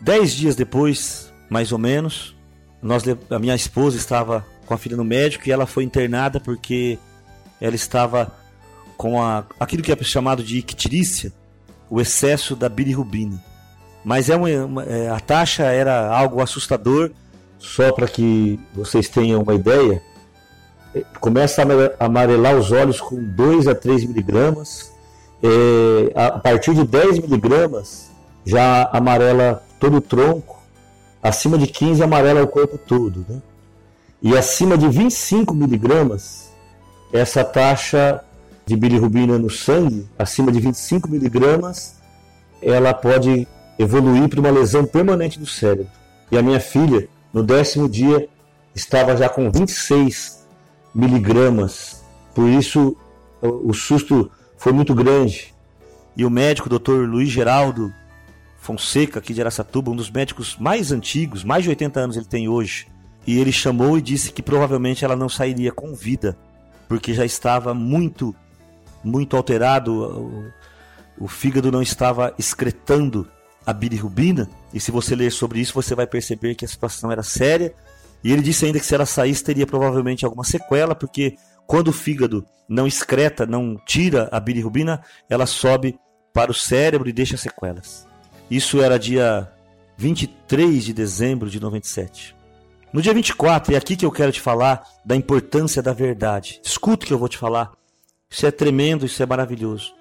dez 0.00 0.32
dias 0.32 0.56
depois, 0.56 1.32
mais 1.48 1.72
ou 1.72 1.78
menos, 1.78 2.36
nós, 2.82 3.04
a 3.30 3.38
minha 3.38 3.54
esposa 3.54 3.96
estava 3.96 4.44
com 4.66 4.74
a 4.74 4.78
filha 4.78 4.96
no 4.96 5.04
médico 5.04 5.48
e 5.48 5.52
ela 5.52 5.66
foi 5.66 5.84
internada 5.84 6.40
porque 6.40 6.98
ela 7.60 7.74
estava 7.74 8.32
com 8.96 9.22
a, 9.22 9.44
aquilo 9.58 9.82
que 9.82 9.92
é 9.92 10.02
chamado 10.02 10.42
de 10.42 10.58
ictirícia, 10.58 11.32
o 11.88 12.00
excesso 12.00 12.54
da 12.54 12.68
bilirrubina. 12.68 13.42
Mas 14.04 14.30
é 14.30 14.36
uma, 14.36 14.48
uma, 14.64 14.84
é, 14.84 15.10
a 15.10 15.20
taxa 15.20 15.64
era 15.64 16.08
algo 16.08 16.40
assustador, 16.40 17.10
só 17.58 17.92
para 17.92 18.06
que 18.06 18.58
vocês 18.74 19.08
tenham 19.08 19.42
uma 19.42 19.54
ideia. 19.54 20.02
Começa 21.20 21.62
a 21.62 22.04
amarelar 22.04 22.56
os 22.56 22.72
olhos 22.72 23.00
com 23.00 23.22
2 23.22 23.68
a 23.68 23.74
3 23.74 24.04
miligramas, 24.06 24.92
é, 25.42 26.12
a 26.14 26.38
partir 26.38 26.74
de 26.74 26.84
10 26.84 27.20
miligramas 27.20 28.10
já 28.44 28.88
amarela 28.92 29.62
todo 29.78 29.98
o 29.98 30.00
tronco, 30.00 30.60
acima 31.22 31.56
de 31.58 31.66
15 31.66 32.02
amarela 32.02 32.42
o 32.42 32.48
corpo 32.48 32.78
todo. 32.78 33.24
Né? 33.28 33.40
E 34.22 34.36
acima 34.36 34.76
de 34.76 34.88
25 34.88 35.54
miligramas, 35.54 36.52
essa 37.12 37.42
taxa 37.42 38.22
de 38.66 38.76
bilirrubina 38.76 39.38
no 39.38 39.50
sangue, 39.50 40.06
acima 40.18 40.52
de 40.52 40.60
25 40.60 41.08
miligramas, 41.08 41.96
ela 42.62 42.92
pode 42.92 43.48
evoluir 43.78 44.28
para 44.28 44.40
uma 44.40 44.50
lesão 44.50 44.84
permanente 44.84 45.38
do 45.38 45.46
cérebro. 45.46 45.90
E 46.30 46.36
a 46.36 46.42
minha 46.42 46.60
filha, 46.60 47.08
no 47.32 47.42
décimo 47.42 47.88
dia, 47.88 48.28
estava 48.74 49.16
já 49.16 49.28
com 49.28 49.50
26 49.50 50.46
miligramas. 50.94 52.04
Por 52.34 52.48
isso, 52.48 52.96
o 53.40 53.72
susto 53.72 54.30
foi 54.60 54.72
muito 54.72 54.94
grande. 54.94 55.54
E 56.14 56.22
o 56.22 56.28
médico, 56.28 56.68
Dr. 56.68 57.06
Luiz 57.08 57.30
Geraldo 57.30 57.90
Fonseca, 58.58 59.18
aqui 59.18 59.32
de 59.32 59.40
Aracatuba, 59.40 59.90
um 59.90 59.96
dos 59.96 60.10
médicos 60.10 60.58
mais 60.58 60.92
antigos, 60.92 61.42
mais 61.42 61.64
de 61.64 61.70
80 61.70 61.98
anos 61.98 62.16
ele 62.16 62.26
tem 62.26 62.46
hoje, 62.46 62.86
e 63.26 63.38
ele 63.38 63.50
chamou 63.50 63.96
e 63.96 64.02
disse 64.02 64.30
que 64.30 64.42
provavelmente 64.42 65.02
ela 65.02 65.16
não 65.16 65.30
sairia 65.30 65.72
com 65.72 65.94
vida, 65.94 66.36
porque 66.86 67.14
já 67.14 67.24
estava 67.24 67.72
muito, 67.72 68.36
muito 69.02 69.34
alterado, 69.34 70.52
o, 71.18 71.24
o 71.24 71.26
fígado 71.26 71.72
não 71.72 71.80
estava 71.80 72.34
excretando 72.38 73.26
a 73.64 73.72
bilirrubina, 73.72 74.46
e 74.74 74.78
se 74.78 74.90
você 74.90 75.16
ler 75.16 75.32
sobre 75.32 75.58
isso, 75.58 75.72
você 75.72 75.94
vai 75.94 76.06
perceber 76.06 76.54
que 76.54 76.66
a 76.66 76.68
situação 76.68 77.10
era 77.10 77.22
séria. 77.22 77.74
E 78.22 78.30
ele 78.30 78.42
disse 78.42 78.66
ainda 78.66 78.78
que 78.78 78.84
se 78.84 78.94
ela 78.94 79.06
saísse, 79.06 79.42
teria 79.42 79.66
provavelmente 79.66 80.26
alguma 80.26 80.44
sequela, 80.44 80.94
porque 80.94 81.38
quando 81.70 81.86
o 81.86 81.92
fígado 81.92 82.44
não 82.68 82.84
excreta, 82.84 83.46
não 83.46 83.76
tira 83.86 84.28
a 84.32 84.40
bilirrubina, 84.40 85.04
ela 85.28 85.46
sobe 85.46 85.96
para 86.34 86.50
o 86.50 86.54
cérebro 86.54 87.08
e 87.08 87.12
deixa 87.12 87.36
sequelas. 87.36 88.08
Isso 88.50 88.82
era 88.82 88.98
dia 88.98 89.48
23 89.96 90.84
de 90.84 90.92
dezembro 90.92 91.48
de 91.48 91.60
97. 91.60 92.34
No 92.92 93.00
dia 93.00 93.14
24, 93.14 93.72
é 93.72 93.76
aqui 93.76 93.94
que 93.94 94.04
eu 94.04 94.10
quero 94.10 94.32
te 94.32 94.40
falar 94.40 94.84
da 95.04 95.14
importância 95.14 95.80
da 95.80 95.92
verdade. 95.92 96.60
Escuta 96.64 97.04
o 97.04 97.06
que 97.06 97.14
eu 97.14 97.18
vou 97.20 97.28
te 97.28 97.38
falar. 97.38 97.70
Isso 98.28 98.44
é 98.44 98.50
tremendo, 98.50 99.06
isso 99.06 99.22
é 99.22 99.26
maravilhoso. 99.26 99.94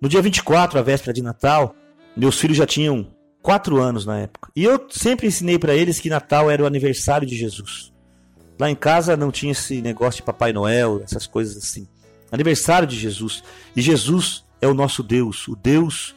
No 0.00 0.08
dia 0.08 0.22
24, 0.22 0.78
a 0.78 0.82
véspera 0.82 1.12
de 1.12 1.20
Natal, 1.20 1.74
meus 2.16 2.38
filhos 2.38 2.58
já 2.58 2.64
tinham 2.64 3.08
quatro 3.42 3.82
anos 3.82 4.06
na 4.06 4.20
época. 4.20 4.52
E 4.54 4.62
eu 4.62 4.86
sempre 4.88 5.26
ensinei 5.26 5.58
para 5.58 5.74
eles 5.74 5.98
que 5.98 6.08
Natal 6.08 6.48
era 6.48 6.62
o 6.62 6.66
aniversário 6.66 7.26
de 7.26 7.34
Jesus. 7.34 7.92
Lá 8.58 8.70
em 8.70 8.74
casa 8.74 9.16
não 9.16 9.30
tinha 9.30 9.52
esse 9.52 9.82
negócio 9.82 10.18
de 10.18 10.22
Papai 10.22 10.52
Noel, 10.52 11.02
essas 11.04 11.26
coisas 11.26 11.56
assim. 11.56 11.86
Aniversário 12.32 12.88
de 12.88 12.96
Jesus. 12.96 13.42
E 13.74 13.82
Jesus 13.82 14.44
é 14.60 14.66
o 14.66 14.74
nosso 14.74 15.02
Deus, 15.02 15.46
o 15.48 15.54
Deus 15.54 16.14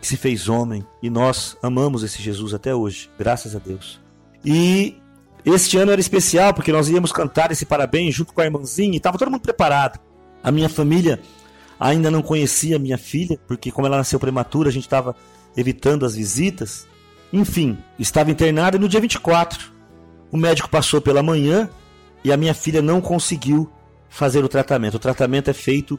que 0.00 0.06
se 0.06 0.16
fez 0.16 0.48
homem. 0.48 0.84
E 1.02 1.08
nós 1.08 1.56
amamos 1.62 2.02
esse 2.02 2.22
Jesus 2.22 2.54
até 2.54 2.74
hoje, 2.74 3.10
graças 3.18 3.56
a 3.56 3.58
Deus. 3.58 4.00
E 4.44 4.96
este 5.44 5.78
ano 5.78 5.90
era 5.90 6.00
especial 6.00 6.52
porque 6.52 6.72
nós 6.72 6.88
íamos 6.88 7.10
cantar 7.10 7.50
esse 7.50 7.64
parabéns 7.64 8.14
junto 8.14 8.32
com 8.32 8.40
a 8.40 8.44
irmãzinha 8.44 8.92
e 8.92 8.98
estava 8.98 9.18
todo 9.18 9.30
mundo 9.30 9.40
preparado. 9.40 9.98
A 10.42 10.52
minha 10.52 10.68
família 10.68 11.20
ainda 11.80 12.10
não 12.10 12.22
conhecia 12.22 12.76
a 12.76 12.78
minha 12.78 12.98
filha, 12.98 13.38
porque 13.46 13.72
como 13.72 13.86
ela 13.86 13.96
nasceu 13.96 14.20
prematura, 14.20 14.68
a 14.68 14.72
gente 14.72 14.84
estava 14.84 15.16
evitando 15.56 16.04
as 16.04 16.14
visitas. 16.14 16.86
Enfim, 17.32 17.78
estava 17.98 18.30
internada 18.30 18.76
e 18.76 18.80
no 18.80 18.88
dia 18.88 19.00
24 19.00 19.77
o 20.30 20.36
médico 20.36 20.68
passou 20.68 21.00
pela 21.00 21.22
manhã 21.22 21.68
e 22.22 22.32
a 22.32 22.36
minha 22.36 22.54
filha 22.54 22.82
não 22.82 23.00
conseguiu 23.00 23.70
fazer 24.08 24.44
o 24.44 24.48
tratamento. 24.48 24.94
O 24.94 24.98
tratamento 24.98 25.50
é 25.50 25.52
feito 25.52 25.98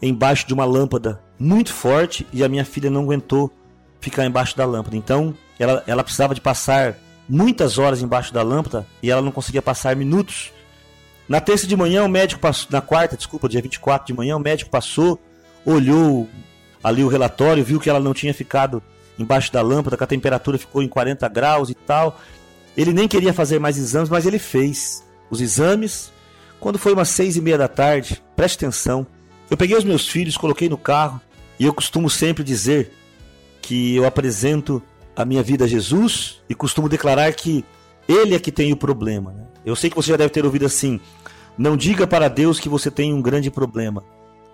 embaixo 0.00 0.46
de 0.46 0.54
uma 0.54 0.64
lâmpada 0.64 1.20
muito 1.38 1.72
forte 1.72 2.26
e 2.32 2.42
a 2.44 2.48
minha 2.48 2.64
filha 2.64 2.90
não 2.90 3.02
aguentou 3.02 3.50
ficar 4.00 4.24
embaixo 4.24 4.56
da 4.56 4.64
lâmpada. 4.64 4.96
Então, 4.96 5.34
ela, 5.58 5.82
ela 5.86 6.04
precisava 6.04 6.34
de 6.34 6.40
passar 6.40 6.96
muitas 7.28 7.78
horas 7.78 8.00
embaixo 8.00 8.32
da 8.32 8.42
lâmpada 8.42 8.86
e 9.02 9.10
ela 9.10 9.22
não 9.22 9.32
conseguia 9.32 9.62
passar 9.62 9.94
minutos. 9.96 10.52
Na 11.28 11.40
terça 11.40 11.66
de 11.66 11.76
manhã, 11.76 12.04
o 12.04 12.08
médico 12.08 12.40
passou, 12.40 12.68
na 12.70 12.80
quarta, 12.80 13.16
desculpa, 13.16 13.48
dia 13.48 13.60
24 13.60 14.06
de 14.06 14.14
manhã, 14.14 14.36
o 14.36 14.40
médico 14.40 14.70
passou, 14.70 15.20
olhou 15.64 16.28
ali 16.82 17.04
o 17.04 17.08
relatório, 17.08 17.64
viu 17.64 17.78
que 17.78 17.90
ela 17.90 18.00
não 18.00 18.14
tinha 18.14 18.32
ficado 18.32 18.82
embaixo 19.18 19.52
da 19.52 19.60
lâmpada, 19.60 19.96
que 19.96 20.04
a 20.04 20.06
temperatura 20.06 20.56
ficou 20.56 20.82
em 20.82 20.88
40 20.88 21.28
graus 21.28 21.68
e 21.68 21.74
tal. 21.74 22.18
Ele 22.78 22.92
nem 22.92 23.08
queria 23.08 23.32
fazer 23.32 23.58
mais 23.58 23.76
exames, 23.76 24.08
mas 24.08 24.24
ele 24.24 24.38
fez 24.38 25.04
os 25.28 25.40
exames. 25.40 26.12
Quando 26.60 26.78
foi 26.78 26.92
umas 26.92 27.08
seis 27.08 27.36
e 27.36 27.40
meia 27.40 27.58
da 27.58 27.66
tarde, 27.66 28.22
preste 28.36 28.54
atenção, 28.54 29.04
eu 29.50 29.56
peguei 29.56 29.76
os 29.76 29.82
meus 29.82 30.06
filhos, 30.06 30.36
coloquei 30.36 30.68
no 30.68 30.78
carro 30.78 31.20
e 31.58 31.64
eu 31.64 31.74
costumo 31.74 32.08
sempre 32.08 32.44
dizer 32.44 32.92
que 33.60 33.96
eu 33.96 34.06
apresento 34.06 34.80
a 35.16 35.24
minha 35.24 35.42
vida 35.42 35.64
a 35.64 35.68
Jesus 35.68 36.40
e 36.48 36.54
costumo 36.54 36.88
declarar 36.88 37.32
que 37.32 37.64
Ele 38.08 38.36
é 38.36 38.38
que 38.38 38.52
tem 38.52 38.72
o 38.72 38.76
problema. 38.76 39.32
Né? 39.32 39.42
Eu 39.66 39.74
sei 39.74 39.90
que 39.90 39.96
você 39.96 40.10
já 40.10 40.16
deve 40.16 40.30
ter 40.30 40.44
ouvido 40.44 40.64
assim: 40.64 41.00
não 41.58 41.76
diga 41.76 42.06
para 42.06 42.28
Deus 42.28 42.60
que 42.60 42.68
você 42.68 42.92
tem 42.92 43.12
um 43.12 43.20
grande 43.20 43.50
problema. 43.50 44.04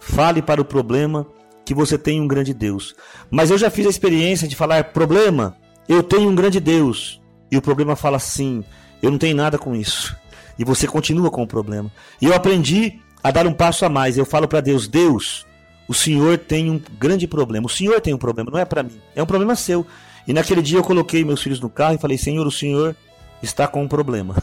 Fale 0.01 0.41
para 0.41 0.63
o 0.63 0.65
problema 0.65 1.27
que 1.63 1.75
você 1.75 1.99
tem 1.99 2.23
um 2.23 2.27
grande 2.27 2.55
Deus. 2.55 2.95
Mas 3.31 3.51
eu 3.51 3.59
já 3.59 3.69
fiz 3.69 3.87
a 3.87 3.91
experiência 3.91 4.49
de 4.49 4.57
falar: 4.57 4.85
problema, 4.85 5.59
eu 5.87 6.03
tenho 6.03 6.31
um 6.31 6.35
grande 6.35 6.59
Deus. 6.59 7.21
E 7.55 7.57
o 7.57 7.63
problema 7.63 7.95
fala 7.95 8.17
assim: 8.17 8.65
eu 9.01 9.13
não 9.13 9.19
tenho 9.19 9.37
nada 9.37 9.57
com 9.57 9.77
isso. 9.77 10.17
E 10.59 10.65
você 10.65 10.89
continua 10.89 11.31
com 11.31 11.45
o 11.45 11.47
problema. 11.47 11.89
E 12.21 12.27
eu 12.27 12.35
aprendi 12.35 12.99
a 13.23 13.31
dar 13.31 13.47
um 13.47 13.53
passo 13.53 13.85
a 13.85 13.89
mais. 13.89 14.19
Eu 14.19 14.27
falo 14.27 14.49
para 14.49 14.61
Deus: 14.61 14.89
Deus, 14.89 15.47
o 15.87 15.95
Senhor 15.95 16.37
tem 16.37 16.69
um 16.69 16.83
grande 16.99 17.29
problema. 17.29 17.67
O 17.67 17.71
Senhor 17.71 18.01
tem 18.01 18.13
um 18.13 18.19
problema, 18.19 18.51
não 18.51 18.59
é 18.59 18.65
para 18.65 18.83
mim. 18.83 19.01
É 19.15 19.23
um 19.23 19.27
problema 19.27 19.55
seu. 19.55 19.87
E 20.27 20.33
naquele 20.33 20.61
dia 20.61 20.79
eu 20.79 20.83
coloquei 20.83 21.25
meus 21.25 21.41
filhos 21.41 21.61
no 21.61 21.71
carro 21.71 21.95
e 21.95 21.99
falei: 21.99 22.19
Senhor, 22.19 22.45
o 22.45 22.51
Senhor 22.51 22.97
está 23.41 23.69
com 23.69 23.85
um 23.85 23.89
problema. 23.89 24.35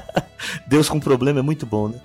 Deus 0.66 0.88
com 0.88 0.98
problema 0.98 1.40
é 1.40 1.42
muito 1.42 1.66
bom, 1.66 1.88
né? 1.88 2.00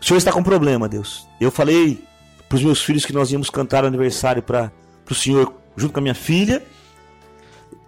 O 0.00 0.04
Senhor 0.04 0.18
está 0.18 0.30
com 0.30 0.42
problema, 0.42 0.88
Deus. 0.88 1.26
Eu 1.40 1.50
falei 1.50 2.00
para 2.48 2.54
os 2.54 2.62
meus 2.62 2.80
filhos 2.80 3.04
que 3.04 3.12
nós 3.12 3.32
íamos 3.32 3.50
cantar 3.50 3.82
o 3.82 3.88
aniversário 3.88 4.40
para 4.40 4.70
o 5.10 5.14
Senhor 5.16 5.52
junto 5.76 5.92
com 5.92 5.98
a 5.98 6.02
minha 6.02 6.14
filha. 6.14 6.62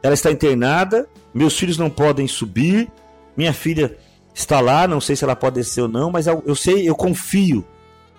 Ela 0.02 0.14
está 0.14 0.30
internada, 0.30 1.08
meus 1.34 1.58
filhos 1.58 1.78
não 1.78 1.90
podem 1.90 2.26
subir, 2.26 2.90
minha 3.36 3.52
filha 3.52 3.96
está 4.34 4.60
lá, 4.60 4.86
não 4.86 5.00
sei 5.00 5.16
se 5.16 5.24
ela 5.24 5.36
pode 5.36 5.56
descer 5.56 5.80
ou 5.80 5.88
não, 5.88 6.10
mas 6.10 6.26
eu, 6.26 6.54
sei, 6.54 6.88
eu 6.88 6.94
confio 6.94 7.64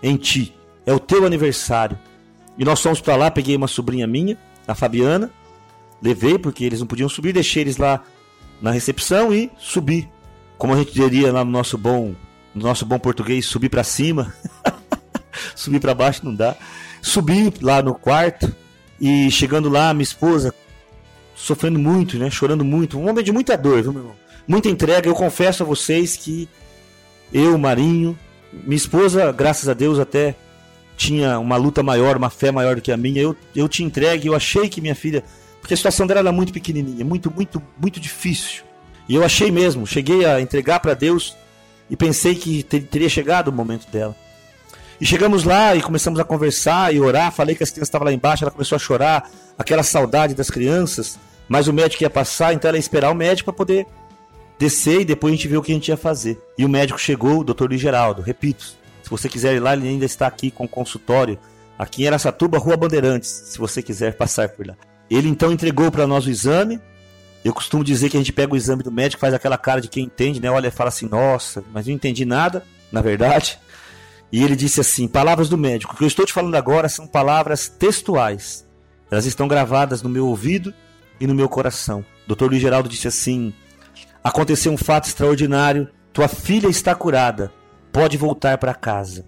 em 0.02 0.16
ti. 0.16 0.54
É 0.86 0.94
o 0.94 1.00
teu 1.00 1.26
aniversário. 1.26 1.98
E 2.58 2.66
nós 2.66 2.82
fomos 2.82 3.02
para 3.02 3.16
lá, 3.16 3.32
peguei 3.32 3.56
uma 3.56 3.68
sobrinha 3.68 4.08
minha, 4.08 4.38
a 4.68 4.74
Fabiana, 4.74 5.32
levei 6.02 6.38
porque 6.38 6.64
eles 6.64 6.80
não 6.80 6.88
podiam 6.88 7.08
subir, 7.08 7.34
deixei 7.34 7.62
eles 7.62 7.78
lá 7.78 8.04
na 8.62 8.72
recepção 8.72 9.34
e 9.34 9.52
subi. 9.58 10.10
Como 10.58 10.74
a 10.74 10.78
gente 10.78 10.92
diria 10.92 11.32
lá 11.32 11.46
no 11.46 11.52
nosso 11.52 11.78
bom, 11.78 12.16
no 12.54 12.64
nosso 12.64 12.86
bom 12.86 12.98
português, 12.98 13.46
subir 13.46 13.70
para 13.70 13.84
cima. 13.84 14.34
subir 15.56 15.80
para 15.80 15.94
baixo 15.94 16.26
não 16.26 16.34
dá. 16.34 16.56
Subi 17.02 17.54
lá 17.62 17.82
no 17.82 17.94
quarto 17.94 18.54
e 19.00 19.30
chegando 19.30 19.70
lá, 19.70 19.94
minha 19.94 20.04
esposa 20.04 20.54
sofrendo 21.38 21.80
muito, 21.80 22.18
né, 22.18 22.30
chorando 22.30 22.66
muito, 22.66 23.00
um 23.00 23.08
homem 23.10 23.24
de 23.24 23.32
muita 23.32 23.56
dor, 23.56 23.82
viu, 23.82 23.94
meu 23.94 24.02
irmão? 24.02 24.28
muita 24.48 24.70
entrega. 24.70 25.10
Eu 25.10 25.14
confesso 25.14 25.62
a 25.62 25.66
vocês 25.66 26.16
que 26.16 26.48
eu, 27.34 27.58
Marinho, 27.58 28.18
minha 28.52 28.78
esposa, 28.78 29.32
graças 29.32 29.68
a 29.68 29.74
Deus, 29.74 30.00
até 30.00 30.36
tinha 30.96 31.38
uma 31.38 31.58
luta 31.58 31.84
maior, 31.84 32.16
uma 32.18 32.30
fé 32.30 32.52
maior 32.52 32.76
do 32.76 32.82
que 32.82 32.92
a 32.92 32.98
minha. 32.98 33.22
Eu, 33.22 33.36
eu 33.56 33.68
te 33.68 33.84
entregue, 33.84 34.28
eu 34.28 34.36
achei 34.36 34.70
que 34.70 34.80
minha 34.80 34.96
filha. 34.96 35.24
Porque 35.60 35.74
a 35.74 35.78
situação 35.78 36.08
dela 36.08 36.22
era 36.22 36.32
muito 36.32 36.54
pequenininha, 36.54 37.04
muito, 37.04 37.30
muito, 37.30 37.62
muito 37.80 38.00
difícil. 38.00 38.64
E 39.10 39.16
eu 39.16 39.24
achei 39.24 39.52
mesmo, 39.52 39.86
cheguei 39.86 40.26
a 40.26 40.40
entregar 40.40 40.80
para 40.80 40.94
Deus 40.94 41.36
e 41.90 41.96
pensei 41.96 42.36
que 42.36 42.64
ter, 42.64 42.82
teria 42.82 43.10
chegado 43.10 43.50
o 43.50 43.52
momento 43.52 43.90
dela. 43.92 44.16
E 45.00 45.06
chegamos 45.06 45.44
lá 45.44 45.76
e 45.76 45.82
começamos 45.82 46.20
a 46.20 46.24
conversar 46.24 46.94
e 46.94 47.00
orar. 47.00 47.32
Falei 47.32 47.54
que 47.56 47.64
as 47.64 47.70
crianças 47.70 47.90
estavam 47.90 48.06
lá 48.06 48.14
embaixo, 48.14 48.44
ela 48.44 48.52
começou 48.52 48.76
a 48.76 48.80
chorar, 48.80 49.30
aquela 49.58 49.84
saudade 49.84 50.34
das 50.34 50.50
crianças. 50.50 51.20
Mas 51.48 51.68
o 51.68 51.74
médico 51.74 52.04
ia 52.04 52.10
passar, 52.10 52.54
então 52.54 52.68
ela 52.70 52.78
ia 52.78 52.82
esperar 52.82 53.12
o 53.12 53.16
médico 53.16 53.52
para 53.52 53.58
poder 53.58 53.88
descer 54.60 55.02
e 55.02 55.06
depois 55.06 55.32
a 55.32 55.36
gente 55.36 55.48
vê 55.48 55.58
o 55.58 55.62
que 55.62 55.72
a 55.72 55.76
gente 55.76 55.90
ia 55.90 55.98
fazer. 55.98 56.42
E 56.58 56.66
o 56.66 56.70
médico 56.70 57.00
chegou, 57.00 57.40
o 57.40 57.44
doutor 57.44 57.70
Luiz 57.70 57.80
Geraldo, 57.80 58.22
repito, 58.22 58.66
se 59.04 59.10
você 59.10 59.30
quiser 59.30 59.56
ir 59.56 59.60
lá, 59.60 59.74
ele 59.74 59.88
ainda 59.88 60.06
está 60.06 60.28
aqui 60.28 60.52
com 60.52 60.68
consultório, 60.68 61.40
aqui 61.78 62.04
em 62.04 62.08
Aracatuba, 62.08 62.58
Rua 62.58 62.76
Bandeirantes, 62.76 63.30
se 63.30 63.58
você 63.58 63.82
quiser 63.82 64.16
passar 64.16 64.50
por 64.50 64.68
lá. 64.68 64.76
Ele 65.10 65.30
então 65.30 65.52
entregou 65.52 65.90
para 65.90 66.06
nós 66.06 66.26
o 66.26 66.30
exame. 66.30 66.80
Eu 67.46 67.54
costumo 67.54 67.84
dizer 67.84 68.10
que 68.10 68.18
a 68.18 68.20
gente 68.20 68.34
pega 68.34 68.54
o 68.54 68.58
exame 68.58 68.84
do 68.84 68.92
médico, 68.92 69.22
faz 69.22 69.34
aquela 69.34 69.58
cara 69.58 69.80
de 69.80 69.88
quem 69.88 70.04
entende, 70.04 70.42
né? 70.42 70.52
Olha 70.52 70.70
fala 70.70 70.90
assim: 70.90 71.08
"Nossa, 71.08 71.64
mas 71.72 71.88
não 71.88 71.94
entendi 71.94 72.26
nada", 72.26 72.66
na 72.92 73.00
verdade. 73.00 73.58
E 74.30 74.44
ele 74.44 74.58
disse 74.58 74.82
assim: 74.82 75.08
"Palavras 75.08 75.48
do 75.48 75.58
médico. 75.58 75.94
O 75.94 75.98
que 75.98 76.04
eu 76.04 76.08
estou 76.08 76.26
te 76.26 76.34
falando 76.34 76.56
agora 76.56 76.90
são 76.90 77.08
palavras 77.08 77.70
textuais. 77.70 78.68
Elas 79.10 79.26
estão 79.26 79.48
gravadas 79.48 80.02
no 80.02 80.10
meu 80.10 80.28
ouvido 80.28 80.74
e 81.20 81.28
no 81.28 81.36
meu 81.36 81.50
coração." 81.50 82.04
Dr. 82.28 82.46
Luiz 82.46 82.62
Geraldo 82.62 82.90
disse 82.90 83.08
assim: 83.08 83.54
Aconteceu 84.24 84.72
um 84.72 84.78
fato 84.78 85.08
extraordinário. 85.08 85.90
Tua 86.12 86.28
filha 86.28 86.68
está 86.68 86.94
curada. 86.94 87.52
Pode 87.94 88.18
voltar 88.18 88.58
para 88.58 88.74
casa. 88.74 89.26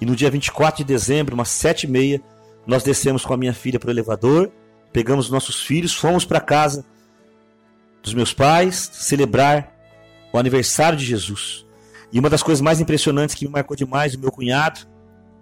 E 0.00 0.06
no 0.06 0.16
dia 0.16 0.30
24 0.30 0.78
de 0.78 0.84
dezembro, 0.84 1.34
umas 1.34 1.48
sete 1.48 1.84
e 1.84 1.90
meia, 1.90 2.20
nós 2.66 2.82
descemos 2.82 3.24
com 3.24 3.32
a 3.32 3.36
minha 3.36 3.54
filha 3.54 3.78
para 3.78 3.88
o 3.88 3.92
elevador, 3.92 4.50
pegamos 4.92 5.30
nossos 5.30 5.62
filhos, 5.62 5.94
fomos 5.94 6.24
para 6.24 6.40
casa. 6.40 6.84
dos 8.02 8.12
meus 8.12 8.34
pais, 8.34 8.90
celebrar 8.92 9.72
o 10.32 10.38
aniversário 10.38 10.98
de 10.98 11.04
Jesus. 11.06 11.64
E 12.12 12.18
uma 12.18 12.28
das 12.28 12.42
coisas 12.42 12.60
mais 12.60 12.80
impressionantes 12.80 13.34
que 13.34 13.46
me 13.46 13.52
marcou 13.52 13.76
demais, 13.76 14.14
o 14.14 14.20
meu 14.20 14.30
cunhado, 14.30 14.80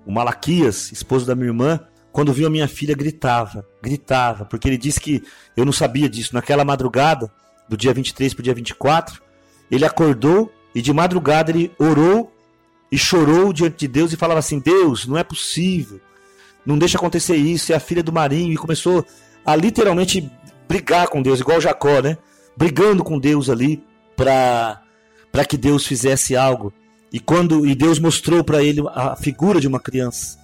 o 0.07 0.13
Malaquias, 0.13 0.93
esposo 0.93 1.27
da 1.27 1.35
minha 1.35 1.49
irmã, 1.49 1.81
quando 2.13 2.33
viu 2.33 2.47
a 2.47 2.51
minha 2.51 2.69
filha, 2.69 2.95
gritava, 2.95 3.67
gritava, 3.83 4.45
porque 4.45 4.69
ele 4.69 4.77
disse 4.77 5.01
que 5.01 5.23
eu 5.57 5.65
não 5.65 5.73
sabia 5.73 6.09
disso. 6.09 6.35
Naquela 6.35 6.65
madrugada, 6.65 7.33
do 7.69 7.77
dia 7.77 7.95
23 7.95 8.35
para 8.35 8.41
o 8.41 8.45
dia 8.45 8.55
24, 8.55 9.23
ele 9.71 9.85
acordou 9.85 10.53
e 10.75 10.83
de 10.83 10.93
madrugada 10.93 11.51
ele 11.51 11.73
orou 11.79 12.31
e 12.91 12.99
chorou 12.99 13.53
diante 13.53 13.79
de 13.79 13.89
Deus 13.89 14.13
e 14.13 14.17
falava 14.17 14.41
assim: 14.41 14.59
Deus, 14.59 15.07
não 15.07 15.17
é 15.17 15.25
possível, 15.25 16.01
não 16.67 16.77
deixa 16.79 16.99
acontecer 16.99 17.37
isso. 17.37 17.73
É 17.73 17.77
a 17.77 17.81
filha 17.81 18.03
do 18.03 18.13
Marinho 18.13 18.53
e 18.53 18.57
começou 18.57 19.05
a 19.45 19.57
literalmente 19.57 20.31
brigar 20.69 21.09
com 21.09 21.23
Deus, 21.23 21.41
igual 21.41 21.61
Jacó, 21.61 22.01
né? 22.01 22.19
Brigando 22.57 23.03
com 23.03 23.19
Deus 23.19 23.49
ali 23.49 23.83
para 24.15 25.45
que 25.49 25.57
Deus 25.57 25.87
fizesse 25.87 26.37
algo. 26.37 26.73
E 27.11 27.19
quando 27.19 27.67
e 27.67 27.75
Deus 27.75 27.99
mostrou 27.99 28.45
para 28.45 28.63
ele 28.63 28.83
a 28.95 29.17
figura 29.17 29.61
de 29.61 29.67
uma 29.67 29.81
criança. 29.81 30.42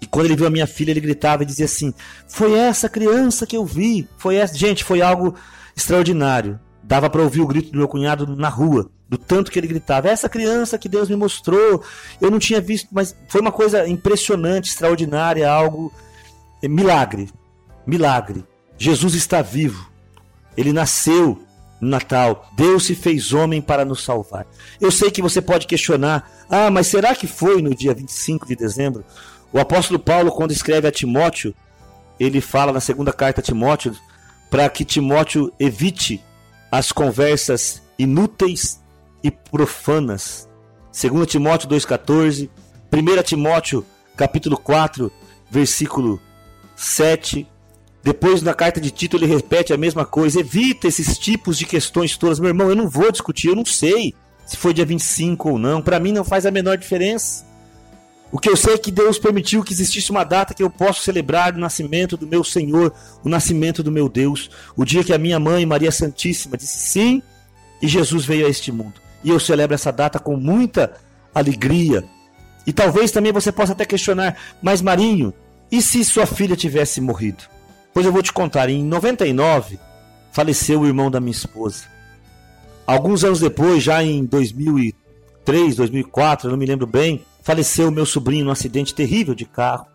E 0.00 0.06
quando 0.06 0.26
ele 0.26 0.36
viu 0.36 0.46
a 0.46 0.50
minha 0.50 0.66
filha, 0.66 0.90
ele 0.90 1.00
gritava 1.00 1.42
e 1.42 1.46
dizia 1.46 1.64
assim: 1.64 1.92
"Foi 2.26 2.52
essa 2.54 2.88
criança 2.88 3.46
que 3.46 3.56
eu 3.56 3.64
vi". 3.64 4.08
Foi 4.16 4.36
essa, 4.36 4.56
gente, 4.56 4.84
foi 4.84 5.02
algo 5.02 5.34
extraordinário. 5.76 6.58
Dava 6.82 7.10
para 7.10 7.22
ouvir 7.22 7.40
o 7.40 7.46
grito 7.46 7.70
do 7.70 7.78
meu 7.78 7.88
cunhado 7.88 8.26
na 8.36 8.48
rua, 8.48 8.90
do 9.08 9.18
tanto 9.18 9.50
que 9.50 9.58
ele 9.58 9.66
gritava: 9.66 10.08
"Essa 10.08 10.28
criança 10.28 10.78
que 10.78 10.88
Deus 10.88 11.08
me 11.08 11.16
mostrou". 11.16 11.82
Eu 12.20 12.30
não 12.30 12.38
tinha 12.38 12.60
visto, 12.60 12.88
mas 12.92 13.16
foi 13.28 13.40
uma 13.40 13.52
coisa 13.52 13.86
impressionante, 13.88 14.70
extraordinária, 14.70 15.50
algo 15.50 15.92
é, 16.62 16.68
milagre. 16.68 17.28
Milagre. 17.86 18.44
Jesus 18.76 19.14
está 19.14 19.42
vivo. 19.42 19.90
Ele 20.56 20.72
nasceu 20.72 21.40
no 21.80 21.88
Natal. 21.88 22.50
Deus 22.56 22.86
se 22.86 22.94
fez 22.94 23.32
homem 23.32 23.60
para 23.60 23.84
nos 23.84 24.04
salvar. 24.04 24.46
Eu 24.80 24.90
sei 24.90 25.10
que 25.10 25.22
você 25.22 25.40
pode 25.40 25.66
questionar: 25.66 26.30
ah, 26.48 26.70
mas 26.70 26.86
será 26.86 27.14
que 27.14 27.26
foi 27.26 27.62
no 27.62 27.74
dia 27.74 27.94
25 27.94 28.46
de 28.46 28.56
dezembro? 28.56 29.04
O 29.52 29.58
apóstolo 29.58 29.98
Paulo, 29.98 30.30
quando 30.30 30.52
escreve 30.52 30.86
a 30.86 30.92
Timóteo, 30.92 31.54
ele 32.18 32.40
fala 32.40 32.72
na 32.72 32.80
segunda 32.80 33.12
carta 33.12 33.40
a 33.40 33.44
Timóteo 33.44 33.96
para 34.50 34.68
que 34.68 34.84
Timóteo 34.84 35.52
evite 35.58 36.22
as 36.70 36.92
conversas 36.92 37.82
inúteis 37.98 38.80
e 39.22 39.30
profanas. 39.30 40.48
2 40.92 41.26
Timóteo 41.26 41.68
2,14, 41.68 42.48
1 42.92 43.22
Timóteo 43.22 43.84
capítulo 44.16 44.56
4, 44.56 45.10
versículo 45.50 46.20
7. 46.76 47.46
Depois, 48.02 48.42
na 48.42 48.54
carta 48.54 48.80
de 48.80 48.90
Tito, 48.90 49.16
ele 49.16 49.26
repete 49.26 49.72
a 49.72 49.76
mesma 49.76 50.04
coisa. 50.04 50.40
Evita 50.40 50.88
esses 50.88 51.18
tipos 51.18 51.58
de 51.58 51.66
questões 51.66 52.16
todas. 52.16 52.38
Meu 52.38 52.48
irmão, 52.48 52.68
eu 52.68 52.76
não 52.76 52.88
vou 52.88 53.10
discutir, 53.10 53.48
eu 53.48 53.56
não 53.56 53.64
sei 53.64 54.14
se 54.46 54.56
foi 54.56 54.72
dia 54.72 54.84
25 54.84 55.50
ou 55.50 55.58
não. 55.58 55.82
Para 55.82 56.00
mim, 56.00 56.12
não 56.12 56.24
faz 56.24 56.46
a 56.46 56.50
menor 56.50 56.76
diferença. 56.78 57.44
O 58.30 58.38
que 58.38 58.48
eu 58.48 58.56
sei 58.56 58.74
é 58.74 58.78
que 58.78 58.90
Deus 58.90 59.18
permitiu 59.18 59.64
que 59.64 59.72
existisse 59.72 60.10
uma 60.10 60.22
data 60.22 60.52
que 60.52 60.62
eu 60.62 60.68
possa 60.68 61.00
celebrar 61.00 61.54
o 61.54 61.58
nascimento 61.58 62.16
do 62.16 62.26
meu 62.26 62.44
Senhor, 62.44 62.92
o 63.24 63.28
nascimento 63.28 63.82
do 63.82 63.90
meu 63.90 64.08
Deus, 64.08 64.50
o 64.76 64.84
dia 64.84 65.02
que 65.02 65.14
a 65.14 65.18
minha 65.18 65.40
mãe, 65.40 65.64
Maria 65.64 65.90
Santíssima, 65.90 66.56
disse 66.56 66.78
sim 66.78 67.22
e 67.80 67.88
Jesus 67.88 68.24
veio 68.24 68.46
a 68.46 68.50
este 68.50 68.70
mundo. 68.70 69.00
E 69.24 69.30
eu 69.30 69.40
celebro 69.40 69.74
essa 69.74 69.90
data 69.90 70.18
com 70.18 70.36
muita 70.36 70.92
alegria. 71.34 72.04
E 72.66 72.72
talvez 72.72 73.10
também 73.10 73.32
você 73.32 73.50
possa 73.50 73.72
até 73.72 73.84
questionar, 73.84 74.36
mas 74.60 74.82
Marinho, 74.82 75.32
e 75.70 75.80
se 75.80 76.04
sua 76.04 76.26
filha 76.26 76.56
tivesse 76.56 77.00
morrido? 77.00 77.44
Pois 77.94 78.04
eu 78.04 78.12
vou 78.12 78.22
te 78.22 78.32
contar, 78.32 78.68
em 78.68 78.84
99 78.84 79.78
faleceu 80.32 80.80
o 80.80 80.86
irmão 80.86 81.10
da 81.10 81.18
minha 81.18 81.32
esposa. 81.32 81.84
Alguns 82.86 83.24
anos 83.24 83.40
depois, 83.40 83.82
já 83.82 84.02
em 84.02 84.24
2003, 84.24 85.76
2004, 85.76 86.46
eu 86.46 86.50
não 86.52 86.58
me 86.58 86.66
lembro 86.66 86.86
bem, 86.86 87.24
faleceu 87.48 87.90
meu 87.90 88.04
sobrinho 88.04 88.44
num 88.44 88.50
acidente 88.50 88.94
terrível 88.94 89.34
de 89.34 89.46
carro. 89.46 89.86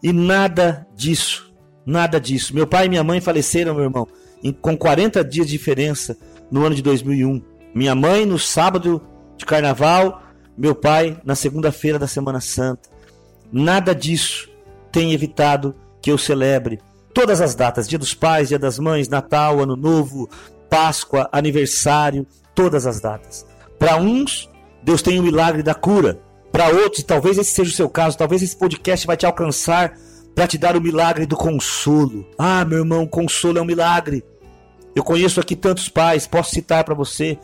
E 0.00 0.12
nada 0.12 0.86
disso, 0.94 1.52
nada 1.84 2.20
disso. 2.20 2.54
Meu 2.54 2.68
pai 2.68 2.86
e 2.86 2.88
minha 2.88 3.02
mãe 3.02 3.20
faleceram, 3.20 3.74
meu 3.74 3.82
irmão, 3.82 4.06
em, 4.44 4.52
com 4.52 4.76
40 4.76 5.24
dias 5.24 5.48
de 5.48 5.58
diferença 5.58 6.16
no 6.48 6.64
ano 6.64 6.72
de 6.72 6.82
2001. 6.82 7.42
Minha 7.74 7.96
mãe 7.96 8.24
no 8.24 8.38
sábado 8.38 9.02
de 9.36 9.44
carnaval, 9.44 10.22
meu 10.56 10.72
pai 10.72 11.20
na 11.24 11.34
segunda-feira 11.34 11.98
da 11.98 12.06
Semana 12.06 12.40
Santa. 12.40 12.88
Nada 13.50 13.92
disso 13.92 14.48
tem 14.92 15.12
evitado 15.12 15.74
que 16.00 16.12
eu 16.12 16.16
celebre 16.16 16.78
todas 17.12 17.40
as 17.40 17.56
datas: 17.56 17.88
Dia 17.88 17.98
dos 17.98 18.14
Pais, 18.14 18.50
Dia 18.50 18.58
das 18.58 18.78
Mães, 18.78 19.08
Natal, 19.08 19.58
Ano 19.58 19.74
Novo, 19.74 20.30
Páscoa, 20.70 21.28
aniversário, 21.32 22.24
todas 22.54 22.86
as 22.86 23.00
datas. 23.00 23.44
Para 23.80 23.96
uns, 23.96 24.48
Deus 24.84 25.02
tem 25.02 25.18
o 25.18 25.24
milagre 25.24 25.60
da 25.60 25.74
cura 25.74 26.22
para 26.54 26.68
outros, 26.68 27.02
talvez 27.02 27.36
esse 27.36 27.50
seja 27.50 27.72
o 27.72 27.74
seu 27.74 27.90
caso, 27.90 28.16
talvez 28.16 28.40
esse 28.40 28.56
podcast 28.56 29.04
vai 29.08 29.16
te 29.16 29.26
alcançar 29.26 29.98
para 30.36 30.46
te 30.46 30.56
dar 30.56 30.76
o 30.76 30.80
milagre 30.80 31.26
do 31.26 31.34
consolo. 31.34 32.24
Ah, 32.38 32.64
meu 32.64 32.78
irmão, 32.78 33.08
consolo 33.08 33.58
é 33.58 33.60
um 33.60 33.64
milagre. 33.64 34.22
Eu 34.94 35.02
conheço 35.02 35.40
aqui 35.40 35.56
tantos 35.56 35.88
pais, 35.88 36.28
posso 36.28 36.54
citar 36.54 36.84
para 36.84 36.94
você, 36.94 37.36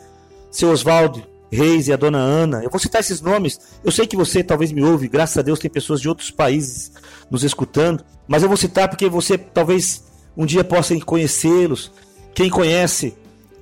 seu 0.49 0.69
Oswaldo 0.69 1.27
Reis 1.51 1.89
e 1.89 1.93
a 1.93 1.97
dona 1.97 2.19
Ana. 2.19 2.63
Eu 2.63 2.69
vou 2.69 2.79
citar 2.79 3.01
esses 3.01 3.19
nomes. 3.19 3.59
Eu 3.83 3.91
sei 3.91 4.07
que 4.07 4.15
você 4.15 4.41
talvez 4.41 4.71
me 4.71 4.81
ouve, 4.81 5.09
graças 5.09 5.37
a 5.37 5.41
Deus 5.41 5.59
tem 5.59 5.69
pessoas 5.69 5.99
de 5.99 6.07
outros 6.07 6.31
países 6.31 6.93
nos 7.29 7.43
escutando, 7.43 8.05
mas 8.29 8.43
eu 8.43 8.47
vou 8.47 8.55
citar 8.55 8.87
porque 8.87 9.09
você 9.09 9.37
talvez 9.37 10.05
um 10.37 10.45
dia 10.45 10.63
possa 10.63 10.97
conhecê-los. 11.01 11.91
Quem 12.33 12.49
conhece 12.49 13.13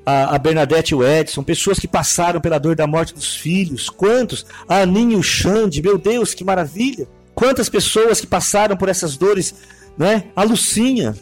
a, 0.06 0.36
a 0.36 0.38
Bernadette 0.38 0.94
e 0.94 0.96
o 0.96 1.08
Edson, 1.08 1.44
pessoas 1.44 1.80
que 1.80 1.88
passaram 1.88 2.42
pela 2.42 2.58
dor 2.58 2.76
da 2.76 2.88
morte 2.88 3.14
dos 3.14 3.36
filhos. 3.36 3.90
Quantos? 3.90 4.46
A 4.68 4.78
Aninha 4.82 5.16
e 5.16 5.20
o 5.20 5.24
Xande, 5.24 5.82
meu 5.82 5.98
Deus, 5.98 6.34
que 6.34 6.44
maravilha! 6.44 7.08
Quantas 7.36 7.70
pessoas 7.70 8.20
que 8.20 8.28
passaram 8.28 8.76
por 8.76 8.90
essas 8.90 9.16
dores, 9.16 9.56
né? 9.98 10.26
A 10.36 10.44
Lucinha, 10.44 11.16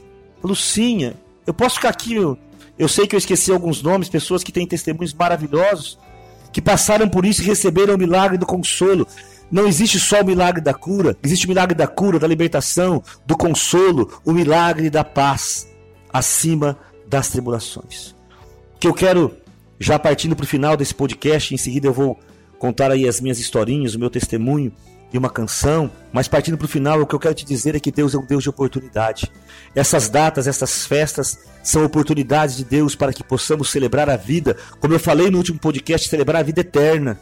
a 0.44 0.48
Lucinha. 0.48 1.14
Eu 1.46 1.54
posso 1.54 1.76
ficar 1.76 1.90
aqui, 1.90 2.16
eu, 2.16 2.38
eu 2.78 2.88
sei 2.88 3.06
que 3.06 3.16
eu 3.16 3.20
esqueci 3.20 3.52
alguns 3.52 3.84
nomes, 3.84 4.10
pessoas 4.10 4.44
que 4.44 4.52
têm 4.52 4.66
testemunhos 4.66 5.14
maravilhosos, 5.14 6.00
que 6.52 6.62
passaram 6.62 7.08
por 7.08 7.26
isso 7.26 7.42
e 7.42 7.46
receberam 7.46 7.96
o 7.96 7.98
milagre 7.98 8.38
do 8.38 8.46
consolo. 8.46 9.08
Não 9.52 9.68
existe 9.68 10.00
só 10.00 10.22
o 10.22 10.26
milagre 10.26 10.60
da 10.60 10.74
cura, 10.74 11.16
existe 11.24 11.46
o 11.46 11.50
milagre 11.50 11.76
da 11.76 11.88
cura, 11.88 12.20
da 12.20 12.28
libertação, 12.28 13.04
do 13.26 13.38
consolo, 13.38 14.20
o 14.26 14.34
milagre 14.34 14.90
da 14.90 15.04
paz 15.04 15.68
acima 16.12 16.78
das 17.08 17.30
tribulações 17.30 18.17
que 18.80 18.88
eu 18.88 18.94
quero, 18.94 19.36
já 19.80 19.98
partindo 19.98 20.36
para 20.36 20.44
o 20.44 20.48
final 20.48 20.78
desse 20.78 20.94
podcast, 20.94 21.54
em 21.54 21.58
seguida 21.58 21.88
eu 21.88 21.94
vou 21.94 22.20
contar 22.60 22.92
aí 22.92 23.08
as 23.08 23.22
minhas 23.22 23.40
historinhas, 23.40 23.96
o 23.96 24.00
meu 24.00 24.10
testemunho 24.10 24.72
e 25.12 25.18
uma 25.18 25.30
canção, 25.30 25.90
mas 26.12 26.28
partindo 26.28 26.58
para 26.58 26.66
o 26.66 26.70
final, 26.70 27.02
o 27.02 27.08
que 27.08 27.16
eu 27.16 27.20
quero 27.20 27.34
te 27.34 27.46
dizer 27.46 27.76
é 27.76 27.80
que 27.80 27.92
Deus 27.92 28.14
é 28.14 28.18
um 28.18 28.26
Deus 28.26 28.44
de 28.44 28.50
oportunidade. 28.50 29.32
Essas 29.74 30.10
datas, 30.10 30.48
essas 30.48 30.86
festas 30.86 31.40
são 31.64 31.86
oportunidades 31.86 32.58
de 32.58 32.66
Deus 32.66 32.96
para 32.96 33.14
que 33.14 33.24
possamos 33.24 33.70
celebrar 33.70 34.10
a 34.10 34.18
vida, 34.18 34.58
como 34.80 34.94
eu 34.94 35.00
falei 35.00 35.30
no 35.30 35.38
último 35.38 35.60
podcast, 35.60 36.10
celebrar 36.10 36.42
a 36.42 36.44
vida 36.44 36.62
eterna. 36.62 37.20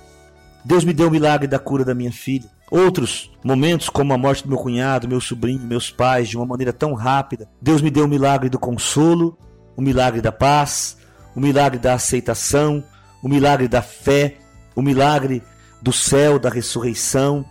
Deus 0.64 0.84
me 0.84 0.94
deu 0.94 1.10
o 1.10 1.12
milagre 1.12 1.48
da 1.48 1.60
cura 1.60 1.86
da 1.86 1.94
minha 1.94 2.12
filha. 2.12 2.50
Outros 2.72 3.32
momentos, 3.44 3.88
como 3.88 4.14
a 4.14 4.18
morte 4.18 4.42
do 4.42 4.50
meu 4.50 4.58
cunhado, 4.58 5.08
meu 5.08 5.22
sobrinho, 5.22 5.60
meus 5.60 5.92
pais, 5.92 6.28
de 6.28 6.36
uma 6.36 6.46
maneira 6.46 6.74
tão 6.74 6.96
rápida. 6.96 7.48
Deus 7.62 7.84
me 7.84 7.92
deu 7.92 8.06
o 8.06 8.08
milagre 8.08 8.50
do 8.50 8.58
consolo, 8.58 9.38
o 9.78 9.82
milagre 9.82 10.22
da 10.22 10.32
paz, 10.32 10.98
o 11.36 11.40
milagre 11.40 11.80
da 11.80 11.94
aceitação, 11.96 12.84
o 13.22 13.28
milagre 13.28 13.68
da 13.68 13.82
fé, 13.82 14.38
o 14.76 14.82
milagre 14.82 15.44
do 15.82 15.92
céu, 15.92 16.40
da 16.40 16.50
ressurreição. 16.50 17.46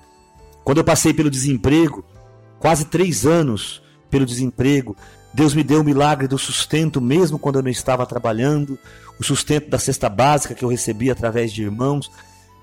Quando 0.64 0.78
eu 0.78 0.84
passei 0.84 1.12
pelo 1.12 1.30
desemprego, 1.30 2.04
quase 2.58 2.86
três 2.86 3.26
anos 3.26 3.82
pelo 4.10 4.24
desemprego, 4.24 4.96
Deus 5.32 5.52
me 5.52 5.64
deu 5.64 5.80
o 5.80 5.84
milagre 5.84 6.28
do 6.28 6.38
sustento, 6.38 7.00
mesmo 7.00 7.38
quando 7.38 7.56
eu 7.56 7.62
não 7.62 7.70
estava 7.70 8.06
trabalhando, 8.06 8.78
o 9.18 9.24
sustento 9.24 9.68
da 9.68 9.78
cesta 9.78 10.08
básica 10.08 10.54
que 10.54 10.64
eu 10.64 10.68
recebi 10.68 11.10
através 11.10 11.52
de 11.52 11.62
irmãos. 11.62 12.10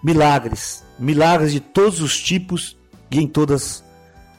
Milagres, 0.04 0.84
milagres 0.98 1.52
de 1.52 1.60
todos 1.60 2.02
os 2.02 2.20
tipos 2.20 2.78
e 3.12 3.20
em 3.20 3.28
todas 3.28 3.84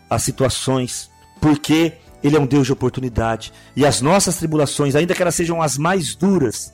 as 0.09 0.23
situações, 0.23 1.11
porque 1.41 1.93
ele 2.23 2.37
é 2.37 2.41
um 2.41 2.47
Deus 2.47 2.67
de 2.67 2.73
oportunidade. 2.73 3.53
E 3.75 3.85
as 3.85 4.01
nossas 4.01 4.37
tribulações, 4.37 4.95
ainda 4.95 5.15
que 5.15 5.23
elas 5.23 5.35
sejam 5.35 5.61
as 5.61 5.77
mais 5.77 6.15
duras, 6.15 6.73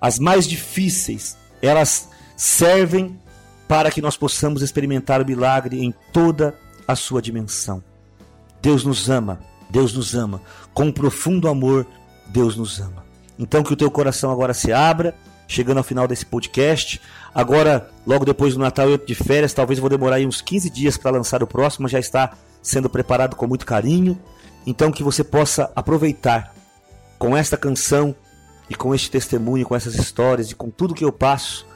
as 0.00 0.18
mais 0.18 0.46
difíceis, 0.46 1.36
elas 1.60 2.08
servem 2.36 3.18
para 3.66 3.90
que 3.90 4.02
nós 4.02 4.16
possamos 4.16 4.62
experimentar 4.62 5.22
o 5.22 5.26
milagre 5.26 5.82
em 5.82 5.92
toda 6.12 6.54
a 6.86 6.94
sua 6.94 7.22
dimensão. 7.22 7.82
Deus 8.60 8.84
nos 8.84 9.08
ama, 9.10 9.40
Deus 9.70 9.92
nos 9.94 10.14
ama. 10.14 10.40
Com 10.72 10.84
um 10.84 10.92
profundo 10.92 11.48
amor, 11.48 11.86
Deus 12.26 12.56
nos 12.56 12.80
ama. 12.80 13.04
Então 13.38 13.62
que 13.62 13.72
o 13.72 13.76
teu 13.76 13.90
coração 13.90 14.30
agora 14.30 14.54
se 14.54 14.72
abra, 14.72 15.14
chegando 15.48 15.78
ao 15.78 15.84
final 15.84 16.06
desse 16.06 16.24
podcast. 16.24 17.00
Agora, 17.34 17.90
logo 18.06 18.24
depois 18.24 18.54
do 18.54 18.60
Natal 18.60 18.90
e 18.90 18.98
de 18.98 19.14
férias, 19.14 19.52
talvez 19.52 19.78
vou 19.78 19.90
demorar 19.90 20.20
uns 20.20 20.40
15 20.40 20.70
dias 20.70 20.96
para 20.96 21.10
lançar 21.10 21.42
o 21.42 21.46
próximo, 21.46 21.88
já 21.88 21.98
está 21.98 22.32
sendo 22.62 22.88
preparado 22.88 23.36
com 23.36 23.46
muito 23.46 23.66
carinho. 23.66 24.18
Então 24.66 24.90
que 24.90 25.02
você 25.02 25.22
possa 25.22 25.70
aproveitar 25.74 26.54
com 27.18 27.36
esta 27.36 27.56
canção 27.56 28.14
e 28.68 28.74
com 28.74 28.94
este 28.94 29.10
testemunho, 29.10 29.66
com 29.66 29.76
essas 29.76 29.94
histórias 29.94 30.50
e 30.50 30.54
com 30.54 30.70
tudo 30.70 30.94
que 30.94 31.04
eu 31.04 31.12
passo, 31.12 31.66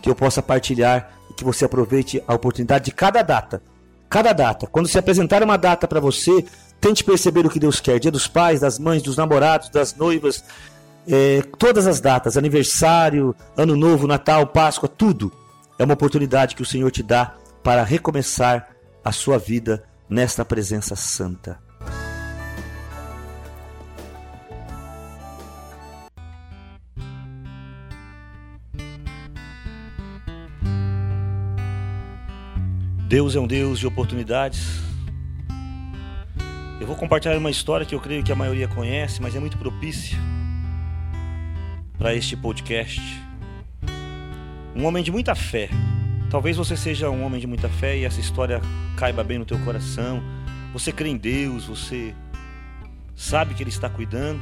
que 0.00 0.10
eu 0.10 0.14
possa 0.14 0.42
partilhar 0.42 1.12
e 1.30 1.34
que 1.34 1.44
você 1.44 1.64
aproveite 1.64 2.22
a 2.26 2.34
oportunidade 2.34 2.86
de 2.86 2.92
cada 2.92 3.22
data. 3.22 3.62
Cada 4.08 4.32
data. 4.32 4.66
Quando 4.66 4.88
se 4.88 4.98
apresentar 4.98 5.42
uma 5.42 5.56
data 5.56 5.88
para 5.88 6.00
você, 6.00 6.44
tente 6.80 7.04
perceber 7.04 7.46
o 7.46 7.50
que 7.50 7.60
Deus 7.60 7.80
quer. 7.80 7.98
Dia 7.98 8.10
dos 8.10 8.26
pais, 8.26 8.60
das 8.60 8.78
mães, 8.78 9.02
dos 9.02 9.16
namorados, 9.16 9.70
das 9.70 9.94
noivas, 9.94 10.44
é, 11.06 11.42
todas 11.58 11.86
as 11.86 12.00
datas, 12.00 12.36
aniversário, 12.36 13.34
ano 13.56 13.76
novo, 13.76 14.06
Natal, 14.06 14.46
Páscoa, 14.46 14.88
tudo. 14.88 15.32
É 15.78 15.84
uma 15.84 15.94
oportunidade 15.94 16.54
que 16.54 16.62
o 16.62 16.66
Senhor 16.66 16.90
te 16.90 17.02
dá 17.02 17.34
para 17.62 17.84
recomeçar 17.84 18.68
a 19.04 19.12
sua 19.12 19.38
vida 19.38 19.82
nesta 20.08 20.44
presença 20.44 20.94
santa. 20.94 21.58
Deus 33.12 33.36
é 33.36 33.40
um 33.40 33.46
Deus 33.46 33.78
de 33.78 33.86
oportunidades. 33.86 34.80
Eu 36.80 36.86
vou 36.86 36.96
compartilhar 36.96 37.36
uma 37.36 37.50
história 37.50 37.84
que 37.84 37.94
eu 37.94 38.00
creio 38.00 38.24
que 38.24 38.32
a 38.32 38.34
maioria 38.34 38.66
conhece, 38.66 39.20
mas 39.20 39.36
é 39.36 39.38
muito 39.38 39.58
propícia 39.58 40.16
para 41.98 42.14
este 42.14 42.34
podcast. 42.34 43.02
Um 44.74 44.86
homem 44.86 45.04
de 45.04 45.12
muita 45.12 45.34
fé. 45.34 45.68
Talvez 46.30 46.56
você 46.56 46.74
seja 46.74 47.10
um 47.10 47.22
homem 47.22 47.38
de 47.38 47.46
muita 47.46 47.68
fé 47.68 47.98
e 47.98 48.06
essa 48.06 48.18
história 48.18 48.62
caiba 48.96 49.22
bem 49.22 49.38
no 49.38 49.44
teu 49.44 49.58
coração. 49.58 50.22
Você 50.72 50.90
crê 50.90 51.10
em 51.10 51.18
Deus, 51.18 51.66
você 51.66 52.14
sabe 53.14 53.52
que 53.52 53.62
Ele 53.62 53.68
está 53.68 53.90
cuidando. 53.90 54.40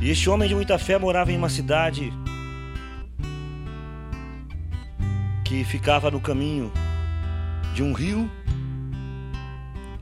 E 0.00 0.08
este 0.08 0.30
homem 0.30 0.48
de 0.48 0.54
muita 0.54 0.78
fé 0.78 0.96
morava 0.96 1.30
em 1.30 1.36
uma 1.36 1.50
cidade 1.50 2.10
que 5.44 5.62
ficava 5.64 6.10
no 6.10 6.18
caminho 6.18 6.72
de 7.72 7.82
um 7.82 7.92
rio. 7.92 8.30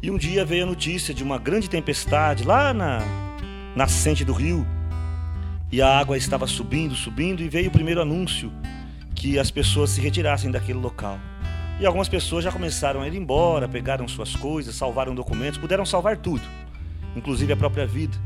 E 0.02 0.10
um 0.10 0.16
dia 0.16 0.44
veio 0.44 0.64
a 0.64 0.66
notícia 0.66 1.12
de 1.12 1.22
uma 1.22 1.38
grande 1.38 1.68
tempestade 1.68 2.44
lá 2.44 2.72
na 2.72 3.00
nascente 3.76 4.24
do 4.24 4.32
rio. 4.32 4.66
E 5.70 5.80
a 5.80 5.98
água 5.98 6.16
estava 6.16 6.46
subindo, 6.46 6.94
subindo, 6.94 7.42
e 7.42 7.48
veio 7.48 7.68
o 7.68 7.72
primeiro 7.72 8.00
anúncio 8.00 8.52
que 9.14 9.38
as 9.38 9.50
pessoas 9.50 9.90
se 9.90 10.00
retirassem 10.00 10.50
daquele 10.50 10.78
local. 10.78 11.18
E 11.78 11.86
algumas 11.86 12.08
pessoas 12.08 12.44
já 12.44 12.50
começaram 12.50 13.00
a 13.00 13.08
ir 13.08 13.14
embora, 13.14 13.68
pegaram 13.68 14.08
suas 14.08 14.34
coisas, 14.34 14.74
salvaram 14.74 15.14
documentos, 15.14 15.58
puderam 15.58 15.86
salvar 15.86 16.16
tudo, 16.16 16.42
inclusive 17.14 17.52
a 17.52 17.56
própria 17.56 17.86
vida. 17.86 18.16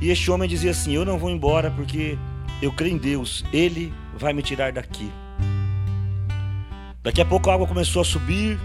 E 0.00 0.10
este 0.10 0.30
homem 0.30 0.48
dizia 0.48 0.72
assim: 0.72 0.92
Eu 0.92 1.04
não 1.04 1.18
vou 1.18 1.30
embora 1.30 1.70
porque 1.70 2.18
eu 2.60 2.72
creio 2.72 2.94
em 2.94 2.98
Deus, 2.98 3.44
Ele 3.52 3.92
vai 4.16 4.32
me 4.32 4.42
tirar 4.42 4.72
daqui. 4.72 5.10
Daqui 7.02 7.20
a 7.20 7.24
pouco 7.24 7.50
a 7.50 7.54
água 7.54 7.66
começou 7.66 8.00
a 8.00 8.04
subir, 8.04 8.60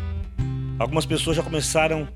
algumas 0.78 1.08
pessoas 1.08 1.36
já 1.36 1.42
começaram 1.42 2.08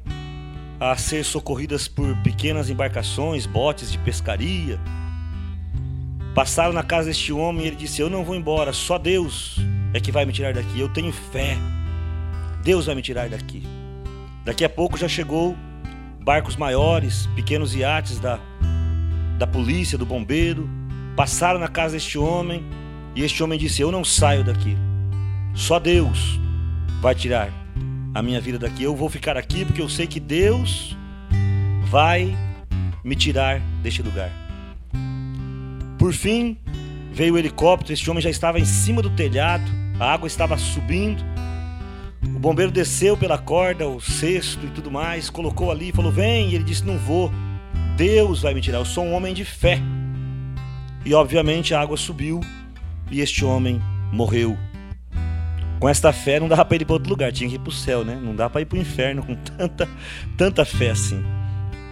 a 0.79 0.95
ser 0.95 1.25
socorridas 1.25 1.88
por 1.88 2.15
pequenas 2.17 2.69
embarcações, 2.69 3.47
botes 3.47 3.91
de 3.91 3.97
pescaria. 3.97 4.79
Passaram 6.36 6.73
na 6.73 6.84
casa 6.84 7.07
deste 7.07 7.34
homem 7.34 7.63
e 7.63 7.67
ele 7.69 7.75
disse: 7.75 8.03
Eu 8.03 8.10
não 8.10 8.23
vou 8.23 8.36
embora, 8.36 8.71
só 8.71 8.99
Deus 8.99 9.57
é 9.95 9.99
que 9.99 10.12
vai 10.12 10.23
me 10.23 10.31
tirar 10.31 10.53
daqui. 10.53 10.79
Eu 10.79 10.89
tenho 10.89 11.12
fé, 11.12 11.57
Deus 12.63 12.86
vai 12.86 12.93
me 12.93 13.01
tirar 13.01 13.27
daqui. 13.27 13.63
Daqui 14.45 14.63
a 14.63 14.69
pouco 14.69 14.99
já 14.99 15.07
chegou 15.07 15.57
barcos 16.23 16.55
maiores, 16.55 17.25
pequenos 17.36 17.73
iates 17.73 18.19
da, 18.19 18.39
da 19.39 19.47
polícia, 19.47 19.97
do 19.97 20.05
bombeiro. 20.05 20.69
Passaram 21.15 21.60
na 21.60 21.67
casa 21.67 21.93
deste 21.93 22.19
homem 22.19 22.63
e 23.15 23.23
este 23.23 23.41
homem 23.41 23.57
disse: 23.57 23.81
Eu 23.81 23.91
não 23.91 24.05
saio 24.05 24.43
daqui. 24.43 24.77
Só 25.54 25.80
Deus 25.80 26.40
vai 27.02 27.16
tirar 27.16 27.52
a 28.14 28.22
minha 28.22 28.40
vida 28.40 28.60
daqui. 28.60 28.84
Eu 28.84 28.96
vou 28.96 29.10
ficar 29.10 29.38
aqui 29.38 29.66
porque 29.66 29.82
eu 29.82 29.90
sei 29.90 30.08
que 30.08 30.20
Deus 30.20 30.96
vai 31.86 32.36
me 33.04 33.16
tirar 33.16 33.60
deste 33.82 34.02
lugar. 34.02 34.32
Por 35.98 36.14
fim, 36.14 36.58
veio 37.12 37.36
o 37.36 37.38
helicóptero. 37.38 37.94
Este 37.94 38.10
homem 38.10 38.22
já 38.22 38.30
estava 38.30 38.60
em 38.60 38.66
cima 38.66 39.02
do 39.02 39.10
telhado, 39.10 39.64
a 40.00 40.14
água 40.14 40.28
estava 40.28 40.58
subindo. 40.58 41.24
O 42.24 42.40
bombeiro 42.40 42.72
desceu 42.72 43.18
pela 43.18 43.38
corda, 43.38 43.88
o 43.88 44.00
cesto 44.00 44.66
e 44.66 44.70
tudo 44.70 44.90
mais, 44.92 45.30
colocou 45.30 45.72
ali 45.72 45.90
e 45.90 45.92
falou: 45.92 46.12
Vem. 46.12 46.50
E 46.50 46.56
ele 46.56 46.64
disse: 46.64 46.86
Não 46.86 46.98
vou. 46.98 47.32
Deus 47.98 48.42
vai 48.42 48.54
me 48.54 48.62
tirar. 48.62 48.80
Eu 48.80 48.86
sou 48.86 49.04
um 49.04 49.14
homem 49.14 49.34
de 49.34 49.46
fé. 49.46 49.80
E 51.06 51.14
obviamente 51.14 51.74
a 51.74 51.82
água 51.82 51.98
subiu 51.98 52.42
e 53.10 53.22
este 53.22 53.44
homem 53.44 53.82
morreu. 54.12 54.58
Com 55.82 55.89
esta 55.89 56.13
fé 56.13 56.39
não 56.39 56.48
dava 56.48 56.63
para 56.63 56.78
ir 56.78 56.86
para 56.86 56.94
outro 56.94 57.10
lugar, 57.10 57.32
tinha 57.32 57.50
que 57.50 57.56
ir 57.56 57.60
para 57.60 57.70
o 57.70 57.74
céu, 57.74 58.06
né? 58.06 58.15
Não 58.15 58.36
dá 58.36 58.48
para 58.48 58.62
ir 58.62 58.65
para 58.65 58.78
o 58.78 58.80
inferno 58.80 59.24
com 59.24 59.34
tanta, 59.34 59.89
tanta 60.38 60.63
fé 60.63 60.91
assim. 60.91 61.24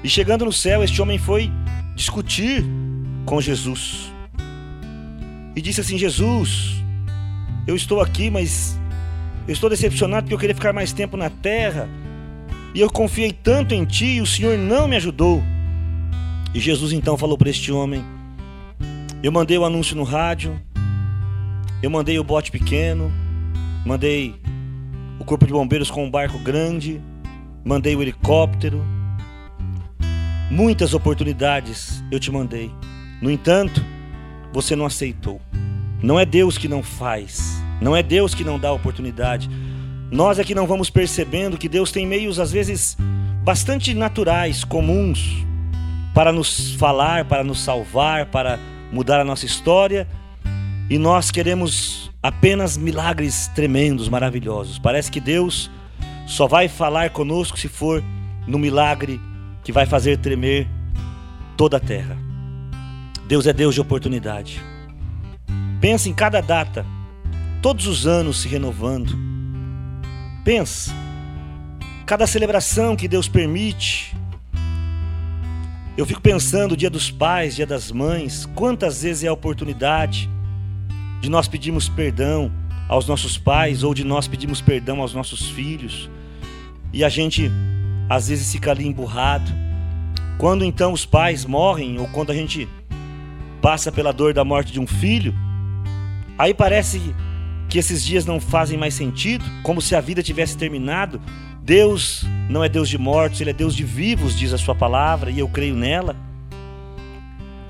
E 0.04 0.08
chegando 0.08 0.45
no 0.45 0.54
céu, 0.54 0.84
este 0.84 1.02
homem 1.02 1.17
foi 1.17 1.52
discutir 1.95 2.63
com 3.25 3.41
Jesus. 3.41 4.13
E 5.56 5.62
disse 5.62 5.82
assim: 5.82 5.97
Jesus, 5.97 6.84
eu 7.65 7.75
estou 7.75 7.99
aqui, 7.99 8.30
mas 8.30 8.80
eu 9.47 9.54
estou 9.54 9.71
decepcionado 9.71 10.25
porque 10.25 10.36
eu 10.36 10.39
queria 10.39 10.56
ficar 10.56 10.71
mais 10.71 10.93
tempo 10.93 11.17
na 11.17 11.32
terra. 11.32 11.89
E 12.75 12.80
eu 12.82 12.91
confiei 12.91 13.34
tanto 13.34 13.73
em 13.73 13.86
ti 13.86 14.17
e 14.17 14.21
o 14.21 14.25
Senhor 14.28 14.56
não 14.56 14.88
me 14.88 14.97
ajudou. 14.97 15.41
E 16.54 16.60
Jesus 16.60 16.93
então 16.93 17.17
falou 17.17 17.39
para 17.39 17.49
este 17.49 17.71
homem: 17.71 18.06
Eu 19.23 19.32
mandei 19.32 19.58
o 19.58 19.65
anúncio 19.65 19.95
no 19.95 20.04
rádio, 20.04 20.62
eu 21.82 21.89
mandei 21.89 22.19
o 22.19 22.23
bote 22.23 22.52
pequeno, 22.52 23.12
Mandei 23.85 24.35
o 25.19 25.25
corpo 25.25 25.45
de 25.45 25.53
bombeiros 25.53 25.89
com 25.89 26.05
um 26.05 26.11
barco 26.11 26.37
grande, 26.39 27.01
mandei 27.63 27.95
o 27.95 28.01
helicóptero. 28.01 28.83
Muitas 30.49 30.93
oportunidades 30.93 32.03
eu 32.11 32.19
te 32.19 32.31
mandei. 32.31 32.71
No 33.21 33.29
entanto, 33.29 33.83
você 34.51 34.75
não 34.75 34.85
aceitou. 34.85 35.41
Não 36.01 36.19
é 36.19 36.25
Deus 36.25 36.57
que 36.57 36.67
não 36.67 36.81
faz, 36.81 37.61
não 37.81 37.95
é 37.95 38.01
Deus 38.01 38.33
que 38.33 38.43
não 38.43 38.57
dá 38.57 38.71
oportunidade. 38.71 39.49
Nós 40.09 40.39
é 40.39 40.43
que 40.43 40.55
não 40.55 40.65
vamos 40.65 40.89
percebendo 40.89 41.57
que 41.57 41.69
Deus 41.69 41.91
tem 41.91 42.07
meios 42.07 42.39
às 42.39 42.51
vezes 42.51 42.97
bastante 43.43 43.93
naturais, 43.93 44.63
comuns, 44.63 45.45
para 46.13 46.31
nos 46.31 46.73
falar, 46.75 47.25
para 47.25 47.43
nos 47.43 47.59
salvar, 47.59 48.27
para 48.27 48.59
mudar 48.91 49.19
a 49.19 49.23
nossa 49.23 49.45
história, 49.45 50.07
e 50.89 50.97
nós 50.97 51.31
queremos 51.31 52.09
apenas 52.21 52.77
milagres 52.77 53.47
tremendos, 53.55 54.10
maravilhosos. 54.10 54.77
Parece 54.77 55.12
que 55.12 55.19
Deus 55.19 55.71
só 56.27 56.47
vai 56.47 56.67
falar 56.67 57.10
conosco 57.12 57.58
se 57.58 57.67
for 57.67 58.03
no 58.45 58.60
milagre 58.60 59.19
que 59.63 59.71
vai 59.71 59.86
fazer 59.86 60.17
tremer 60.17 60.67
toda 61.58 61.77
a 61.77 61.79
terra. 61.79 62.17
Deus 63.27 63.47
é 63.47 63.53
Deus 63.53 63.73
de 63.75 63.82
oportunidade. 63.82 64.62
Pensa 65.79 66.10
em 66.10 66.13
cada 66.13 66.41
data, 66.41 66.86
todos 67.62 67.88
os 67.88 68.05
anos 68.05 68.41
se 68.41 68.47
renovando. 68.47 69.17
Pensa, 70.43 70.91
cada 72.05 72.27
celebração 72.27 72.95
que 72.95 73.08
Deus 73.08 73.27
permite. 73.27 74.15
Eu 75.95 76.05
fico 76.05 76.21
pensando, 76.21 76.77
dia 76.77 76.89
dos 76.89 77.12
pais, 77.12 77.55
dia 77.55 77.67
das 77.67 77.91
mães, 77.91 78.45
quantas 78.55 79.03
vezes 79.03 79.23
é 79.23 79.27
a 79.27 79.34
oportunidade 79.34 80.29
de 81.21 81.29
nós 81.29 81.47
pedirmos 81.47 81.89
perdão 81.89 82.51
aos 82.88 83.08
nossos 83.08 83.38
pais 83.38 83.84
ou 83.84 83.93
de 83.93 84.03
nós 84.03 84.27
pedirmos 84.27 84.62
perdão 84.62 85.01
aos 85.01 85.13
nossos 85.13 85.49
filhos. 85.49 86.10
E 86.91 87.03
a 87.03 87.10
gente 87.10 87.51
às 88.10 88.27
vezes 88.27 88.51
fica 88.51 88.71
ali 88.71 88.88
emburrado. 88.88 89.51
Quando 90.38 90.65
então 90.65 90.93
os 90.93 91.05
pais 91.05 91.45
morrem 91.45 91.99
ou 91.99 92.08
quando 92.08 92.32
a 92.32 92.36
gente 92.36 92.67
passa 93.62 93.91
pela 93.91 94.12
dor 94.12 94.34
da 94.34 94.43
morte 94.43 94.71
de 94.71 94.79
um 94.79 94.88
filho, 94.88 95.36
aí 96.38 96.53
parece 96.53 96.99
que 97.69 97.77
esses 97.77 98.03
dias 98.03 98.25
não 98.25 98.39
fazem 98.39 98.77
mais 98.77 98.95
sentido, 98.95 99.45
como 99.62 99.82
se 99.82 99.95
a 99.95 100.01
vida 100.01 100.23
tivesse 100.23 100.58
terminado. 100.58 101.21
Deus 101.62 102.25
não 102.49 102.63
é 102.63 102.69
Deus 102.69 102.89
de 102.89 102.97
mortos, 102.97 103.39
ele 103.39 103.51
é 103.51 103.53
Deus 103.53 103.75
de 103.75 103.84
vivos, 103.84 104.36
diz 104.36 104.51
a 104.53 104.58
sua 104.58 104.73
palavra, 104.73 105.29
e 105.29 105.38
eu 105.38 105.47
creio 105.47 105.75
nela. 105.75 106.15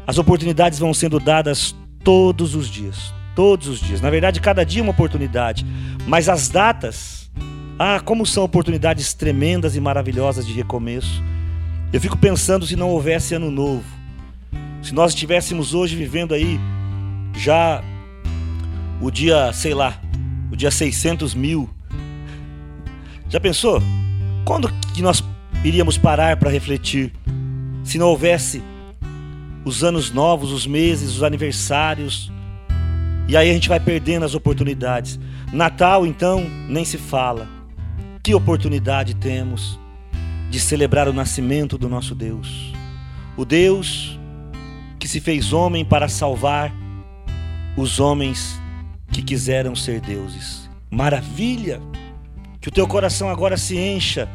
As 0.08 0.18
oportunidades 0.18 0.80
vão 0.80 0.94
sendo 0.94 1.20
dadas 1.20 1.76
todos 2.02 2.56
os 2.56 2.70
dias, 2.70 3.14
todos 3.40 3.70
os 3.70 3.80
dias. 3.80 4.02
Na 4.02 4.10
verdade, 4.10 4.42
cada 4.42 4.66
dia 4.66 4.82
é 4.82 4.84
uma 4.84 4.92
oportunidade. 4.92 5.66
Mas 6.06 6.28
as 6.28 6.50
datas, 6.50 7.32
ah, 7.80 8.02
como 8.02 8.26
são 8.26 8.44
oportunidades 8.44 9.14
tremendas 9.14 9.78
e 9.78 9.80
maravilhosas 9.80 10.46
de 10.46 10.52
recomeço. 10.52 11.24
Eu 11.94 12.02
fico 12.02 12.18
pensando 12.18 12.68
se 12.68 12.76
não 12.76 12.90
houvesse 12.90 13.34
ano 13.34 13.50
novo. 13.50 13.86
Se 14.82 14.94
nós 14.94 15.14
estivéssemos 15.14 15.74
hoje 15.74 15.96
vivendo 15.96 16.34
aí 16.34 16.60
já 17.34 17.82
o 19.00 19.10
dia, 19.10 19.54
sei 19.54 19.74
lá, 19.74 20.02
o 20.52 20.58
dia 20.58 20.70
600 20.70 21.34
mil. 21.34 21.70
Já 23.30 23.40
pensou? 23.40 23.82
Quando 24.44 24.70
que 24.94 25.02
nós 25.02 25.24
iríamos 25.64 25.98
parar 25.98 26.36
para 26.36 26.50
refletir 26.50 27.14
se 27.86 27.98
não 27.98 28.08
houvesse 28.08 28.62
os 29.64 29.82
anos 29.82 30.12
novos, 30.12 30.52
os 30.52 30.68
meses, 30.68 31.16
os 31.16 31.24
aniversários. 31.24 32.30
E 33.30 33.38
aí 33.38 33.48
a 33.48 33.54
gente 33.54 33.70
vai 33.70 33.80
perdendo 33.80 34.26
as 34.26 34.34
oportunidades. 34.34 35.20
Natal, 35.54 36.04
então, 36.04 36.50
nem 36.68 36.84
se 36.84 36.98
fala. 36.98 37.48
Que 38.24 38.34
oportunidade 38.34 39.14
temos 39.14 39.80
de 40.50 40.60
celebrar 40.60 41.08
o 41.08 41.14
nascimento 41.14 41.78
do 41.78 41.88
nosso 41.88 42.16
Deus. 42.16 42.74
O 43.38 43.46
Deus 43.46 44.20
que 44.98 45.08
se 45.08 45.20
fez 45.20 45.54
homem 45.54 45.86
para 45.86 46.08
salvar 46.10 46.74
os 47.78 48.00
homens 48.00 48.60
que 49.12 49.22
quiseram 49.22 49.76
ser 49.76 50.02
deuses. 50.02 50.68
Maravilha! 50.90 51.80
Que 52.60 52.70
o 52.70 52.72
teu 52.72 52.88
coração 52.88 53.30
agora 53.30 53.58
se 53.58 53.78
encha 53.78 54.28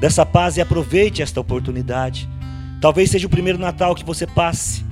dessa 0.00 0.24
paz 0.24 0.56
e 0.56 0.60
aproveite 0.60 1.22
esta 1.22 1.40
oportunidade. 1.40 2.28
Talvez 2.80 3.10
seja 3.10 3.26
o 3.26 3.30
primeiro 3.30 3.58
Natal 3.58 3.96
que 3.96 4.04
você 4.04 4.28
passe 4.28 4.84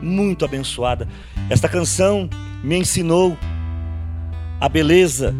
muito 0.00 0.44
abençoada. 0.44 1.08
Esta 1.50 1.68
canção 1.68 2.30
me 2.62 2.76
ensinou 2.76 3.36
a 4.60 4.68
beleza, 4.68 5.34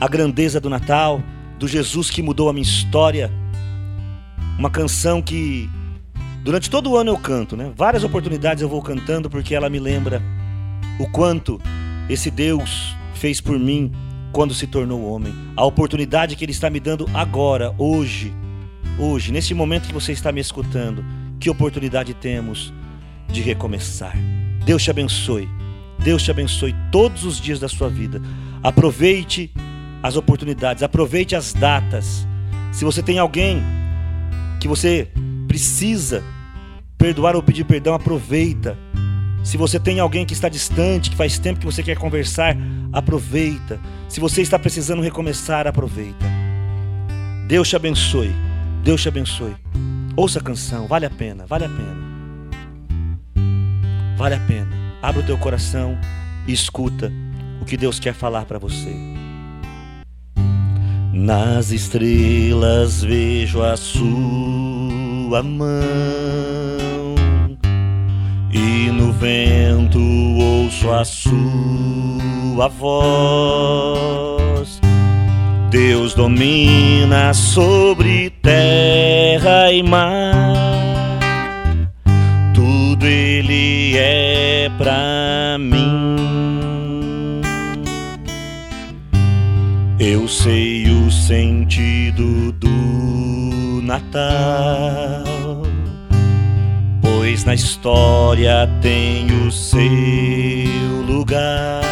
a 0.00 0.06
grandeza 0.06 0.60
do 0.60 0.70
Natal, 0.70 1.20
do 1.58 1.66
Jesus 1.66 2.08
que 2.08 2.22
mudou 2.22 2.48
a 2.48 2.52
minha 2.52 2.62
história. 2.62 3.32
Uma 4.58 4.70
canção 4.70 5.20
que 5.20 5.68
durante 6.42 6.70
todo 6.70 6.90
o 6.90 6.96
ano 6.96 7.10
eu 7.10 7.18
canto, 7.18 7.56
né? 7.56 7.72
Várias 7.76 8.04
oportunidades 8.04 8.62
eu 8.62 8.68
vou 8.68 8.82
cantando 8.82 9.28
porque 9.28 9.54
ela 9.54 9.70
me 9.70 9.78
lembra 9.78 10.22
o 10.98 11.08
quanto 11.10 11.60
esse 12.08 12.30
Deus 12.30 12.94
fez 13.14 13.40
por 13.40 13.58
mim 13.58 13.92
quando 14.32 14.54
se 14.54 14.66
tornou 14.66 15.04
homem. 15.04 15.34
A 15.56 15.64
oportunidade 15.64 16.36
que 16.36 16.44
ele 16.44 16.52
está 16.52 16.70
me 16.70 16.80
dando 16.80 17.06
agora, 17.12 17.74
hoje, 17.78 18.32
hoje, 18.98 19.32
nesse 19.32 19.54
momento 19.54 19.88
que 19.88 19.94
você 19.94 20.12
está 20.12 20.32
me 20.32 20.40
escutando. 20.40 21.04
Que 21.38 21.48
oportunidade 21.48 22.12
temos 22.12 22.72
de 23.28 23.40
recomeçar. 23.40 24.14
Deus 24.64 24.82
te 24.82 24.90
abençoe. 24.90 25.48
Deus 25.98 26.22
te 26.22 26.30
abençoe 26.30 26.74
todos 26.92 27.24
os 27.24 27.40
dias 27.40 27.58
da 27.58 27.68
sua 27.68 27.88
vida. 27.88 28.20
Aproveite 28.62 29.50
as 30.02 30.16
oportunidades, 30.16 30.82
aproveite 30.82 31.34
as 31.34 31.52
datas. 31.52 32.26
Se 32.72 32.84
você 32.84 33.02
tem 33.02 33.18
alguém 33.18 33.62
que 34.60 34.68
você 34.68 35.08
precisa 35.50 36.22
perdoar 36.96 37.34
ou 37.34 37.42
pedir 37.42 37.64
perdão, 37.64 37.92
aproveita. 37.92 38.78
Se 39.42 39.56
você 39.56 39.80
tem 39.80 39.98
alguém 39.98 40.24
que 40.24 40.32
está 40.32 40.48
distante, 40.48 41.10
que 41.10 41.16
faz 41.16 41.40
tempo 41.40 41.58
que 41.58 41.66
você 41.66 41.82
quer 41.82 41.98
conversar, 41.98 42.56
aproveita. 42.92 43.80
Se 44.08 44.20
você 44.20 44.42
está 44.42 44.60
precisando 44.60 45.02
recomeçar, 45.02 45.66
aproveita. 45.66 46.24
Deus 47.48 47.68
te 47.68 47.74
abençoe. 47.74 48.32
Deus 48.84 49.02
te 49.02 49.08
abençoe. 49.08 49.56
Ouça 50.16 50.38
a 50.38 50.42
canção, 50.42 50.86
vale 50.86 51.06
a 51.06 51.10
pena, 51.10 51.46
vale 51.46 51.64
a 51.64 51.68
pena. 51.68 51.96
Vale 54.16 54.34
a 54.36 54.40
pena. 54.40 54.70
Abra 55.02 55.20
o 55.20 55.26
teu 55.26 55.36
coração 55.36 55.98
e 56.46 56.52
escuta 56.52 57.10
o 57.60 57.64
que 57.64 57.76
Deus 57.76 57.98
quer 57.98 58.14
falar 58.14 58.44
para 58.44 58.60
você. 58.60 58.94
Nas 61.12 61.72
estrelas 61.72 63.02
vejo 63.02 63.60
a 63.64 63.76
sua 63.76 64.69
mão 65.42 65.80
e 68.52 68.90
no 68.90 69.12
vento 69.12 70.00
ouço 70.00 70.90
a 70.90 71.04
sua 71.04 72.68
voz. 72.68 74.00
Deus 75.70 76.14
domina 76.14 77.32
sobre 77.32 78.30
terra 78.42 79.72
e 79.72 79.82
mar 79.82 80.70
ele 83.06 83.96
é 83.96 84.70
pra 84.78 85.56
mim. 85.58 86.16
Eu 89.98 90.26
sei 90.28 90.88
o 90.90 91.10
sentido 91.10 92.49
do 92.49 92.49
Natal, 93.90 95.64
pois 97.02 97.42
na 97.42 97.56
história 97.56 98.70
tem 98.80 99.26
o 99.44 99.50
seu 99.50 99.82
lugar. 101.08 101.82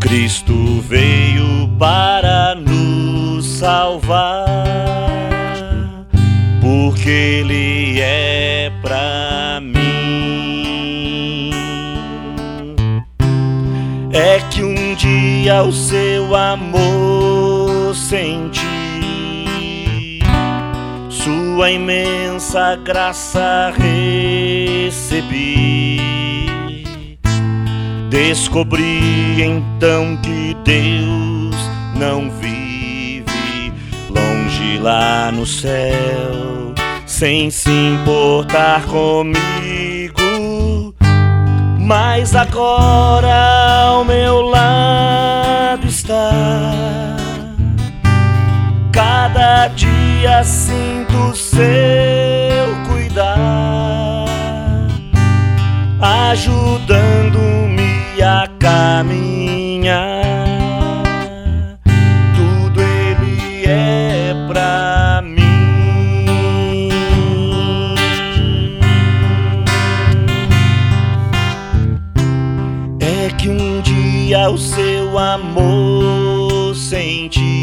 Cristo 0.00 0.80
veio 0.80 1.68
para 1.78 2.54
nos 2.54 3.44
salvar, 3.44 4.46
porque 6.62 7.10
Ele 7.10 8.00
é 8.00 8.72
pra 8.80 9.60
mim. 9.60 11.50
É 14.10 14.40
que 14.50 14.62
um 14.62 14.94
dia 14.94 15.62
o 15.62 15.70
seu 15.70 16.34
amor 16.34 17.94
senti, 17.94 18.55
sua 21.56 21.70
imensa 21.70 22.76
graça 22.76 23.72
recebi. 23.78 25.24
Descobri 28.10 29.42
então 29.42 30.18
que 30.18 30.54
Deus 30.62 31.56
não 31.98 32.30
vive 32.30 33.72
longe 34.10 34.78
lá 34.82 35.32
no 35.32 35.46
céu 35.46 36.74
sem 37.06 37.50
se 37.50 37.70
importar 37.70 38.84
comigo. 38.84 39.34
Mas 41.80 42.36
agora 42.36 43.82
ao 43.86 44.04
meu 44.04 44.42
lado 44.42 45.86
está. 45.86 47.16
Cada 48.92 49.68
dia 49.68 49.85
sinto 50.44 51.34
seu 51.34 52.84
cuidar, 52.88 54.26
ajudando-me 56.00 58.22
a 58.22 58.48
caminhar. 58.58 60.26
o 74.48 74.58
seu 74.58 75.18
amor 75.18 76.74
senti, 76.74 77.55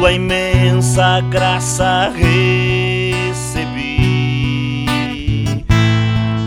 sua 0.00 0.12
imensa 0.14 1.20
graça 1.28 2.10
recebi. 2.16 3.26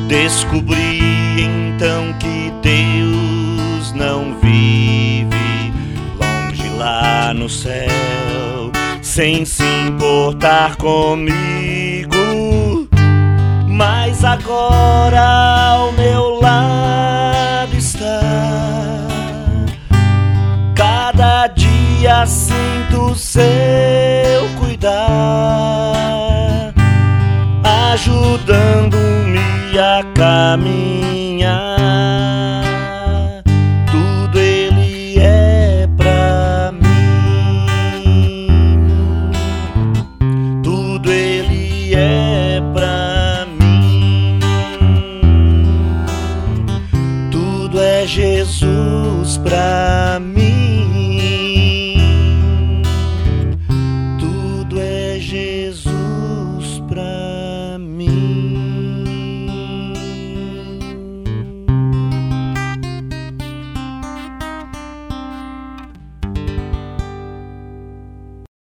Descobri 0.08 1.38
então 1.38 2.14
que 2.14 2.51
Deus 2.64 3.93
não 3.93 4.36
vive 4.41 5.72
longe 6.20 6.68
lá 6.80 7.32
no 7.32 7.47
céu, 7.47 8.72
sem 9.04 9.45
se 9.45 9.64
importar 9.88 10.76
comigo. 10.78 12.18
Mas 13.68 14.24
agora 14.24 15.22
ao 15.76 15.91
meu 15.91 16.39
lado 16.41 16.72
sinto 22.26 23.16
seu 23.16 24.47
cuidar, 24.59 25.01
ajudando-me 27.91 29.39
a 29.80 30.03
caminhar. 30.16 31.22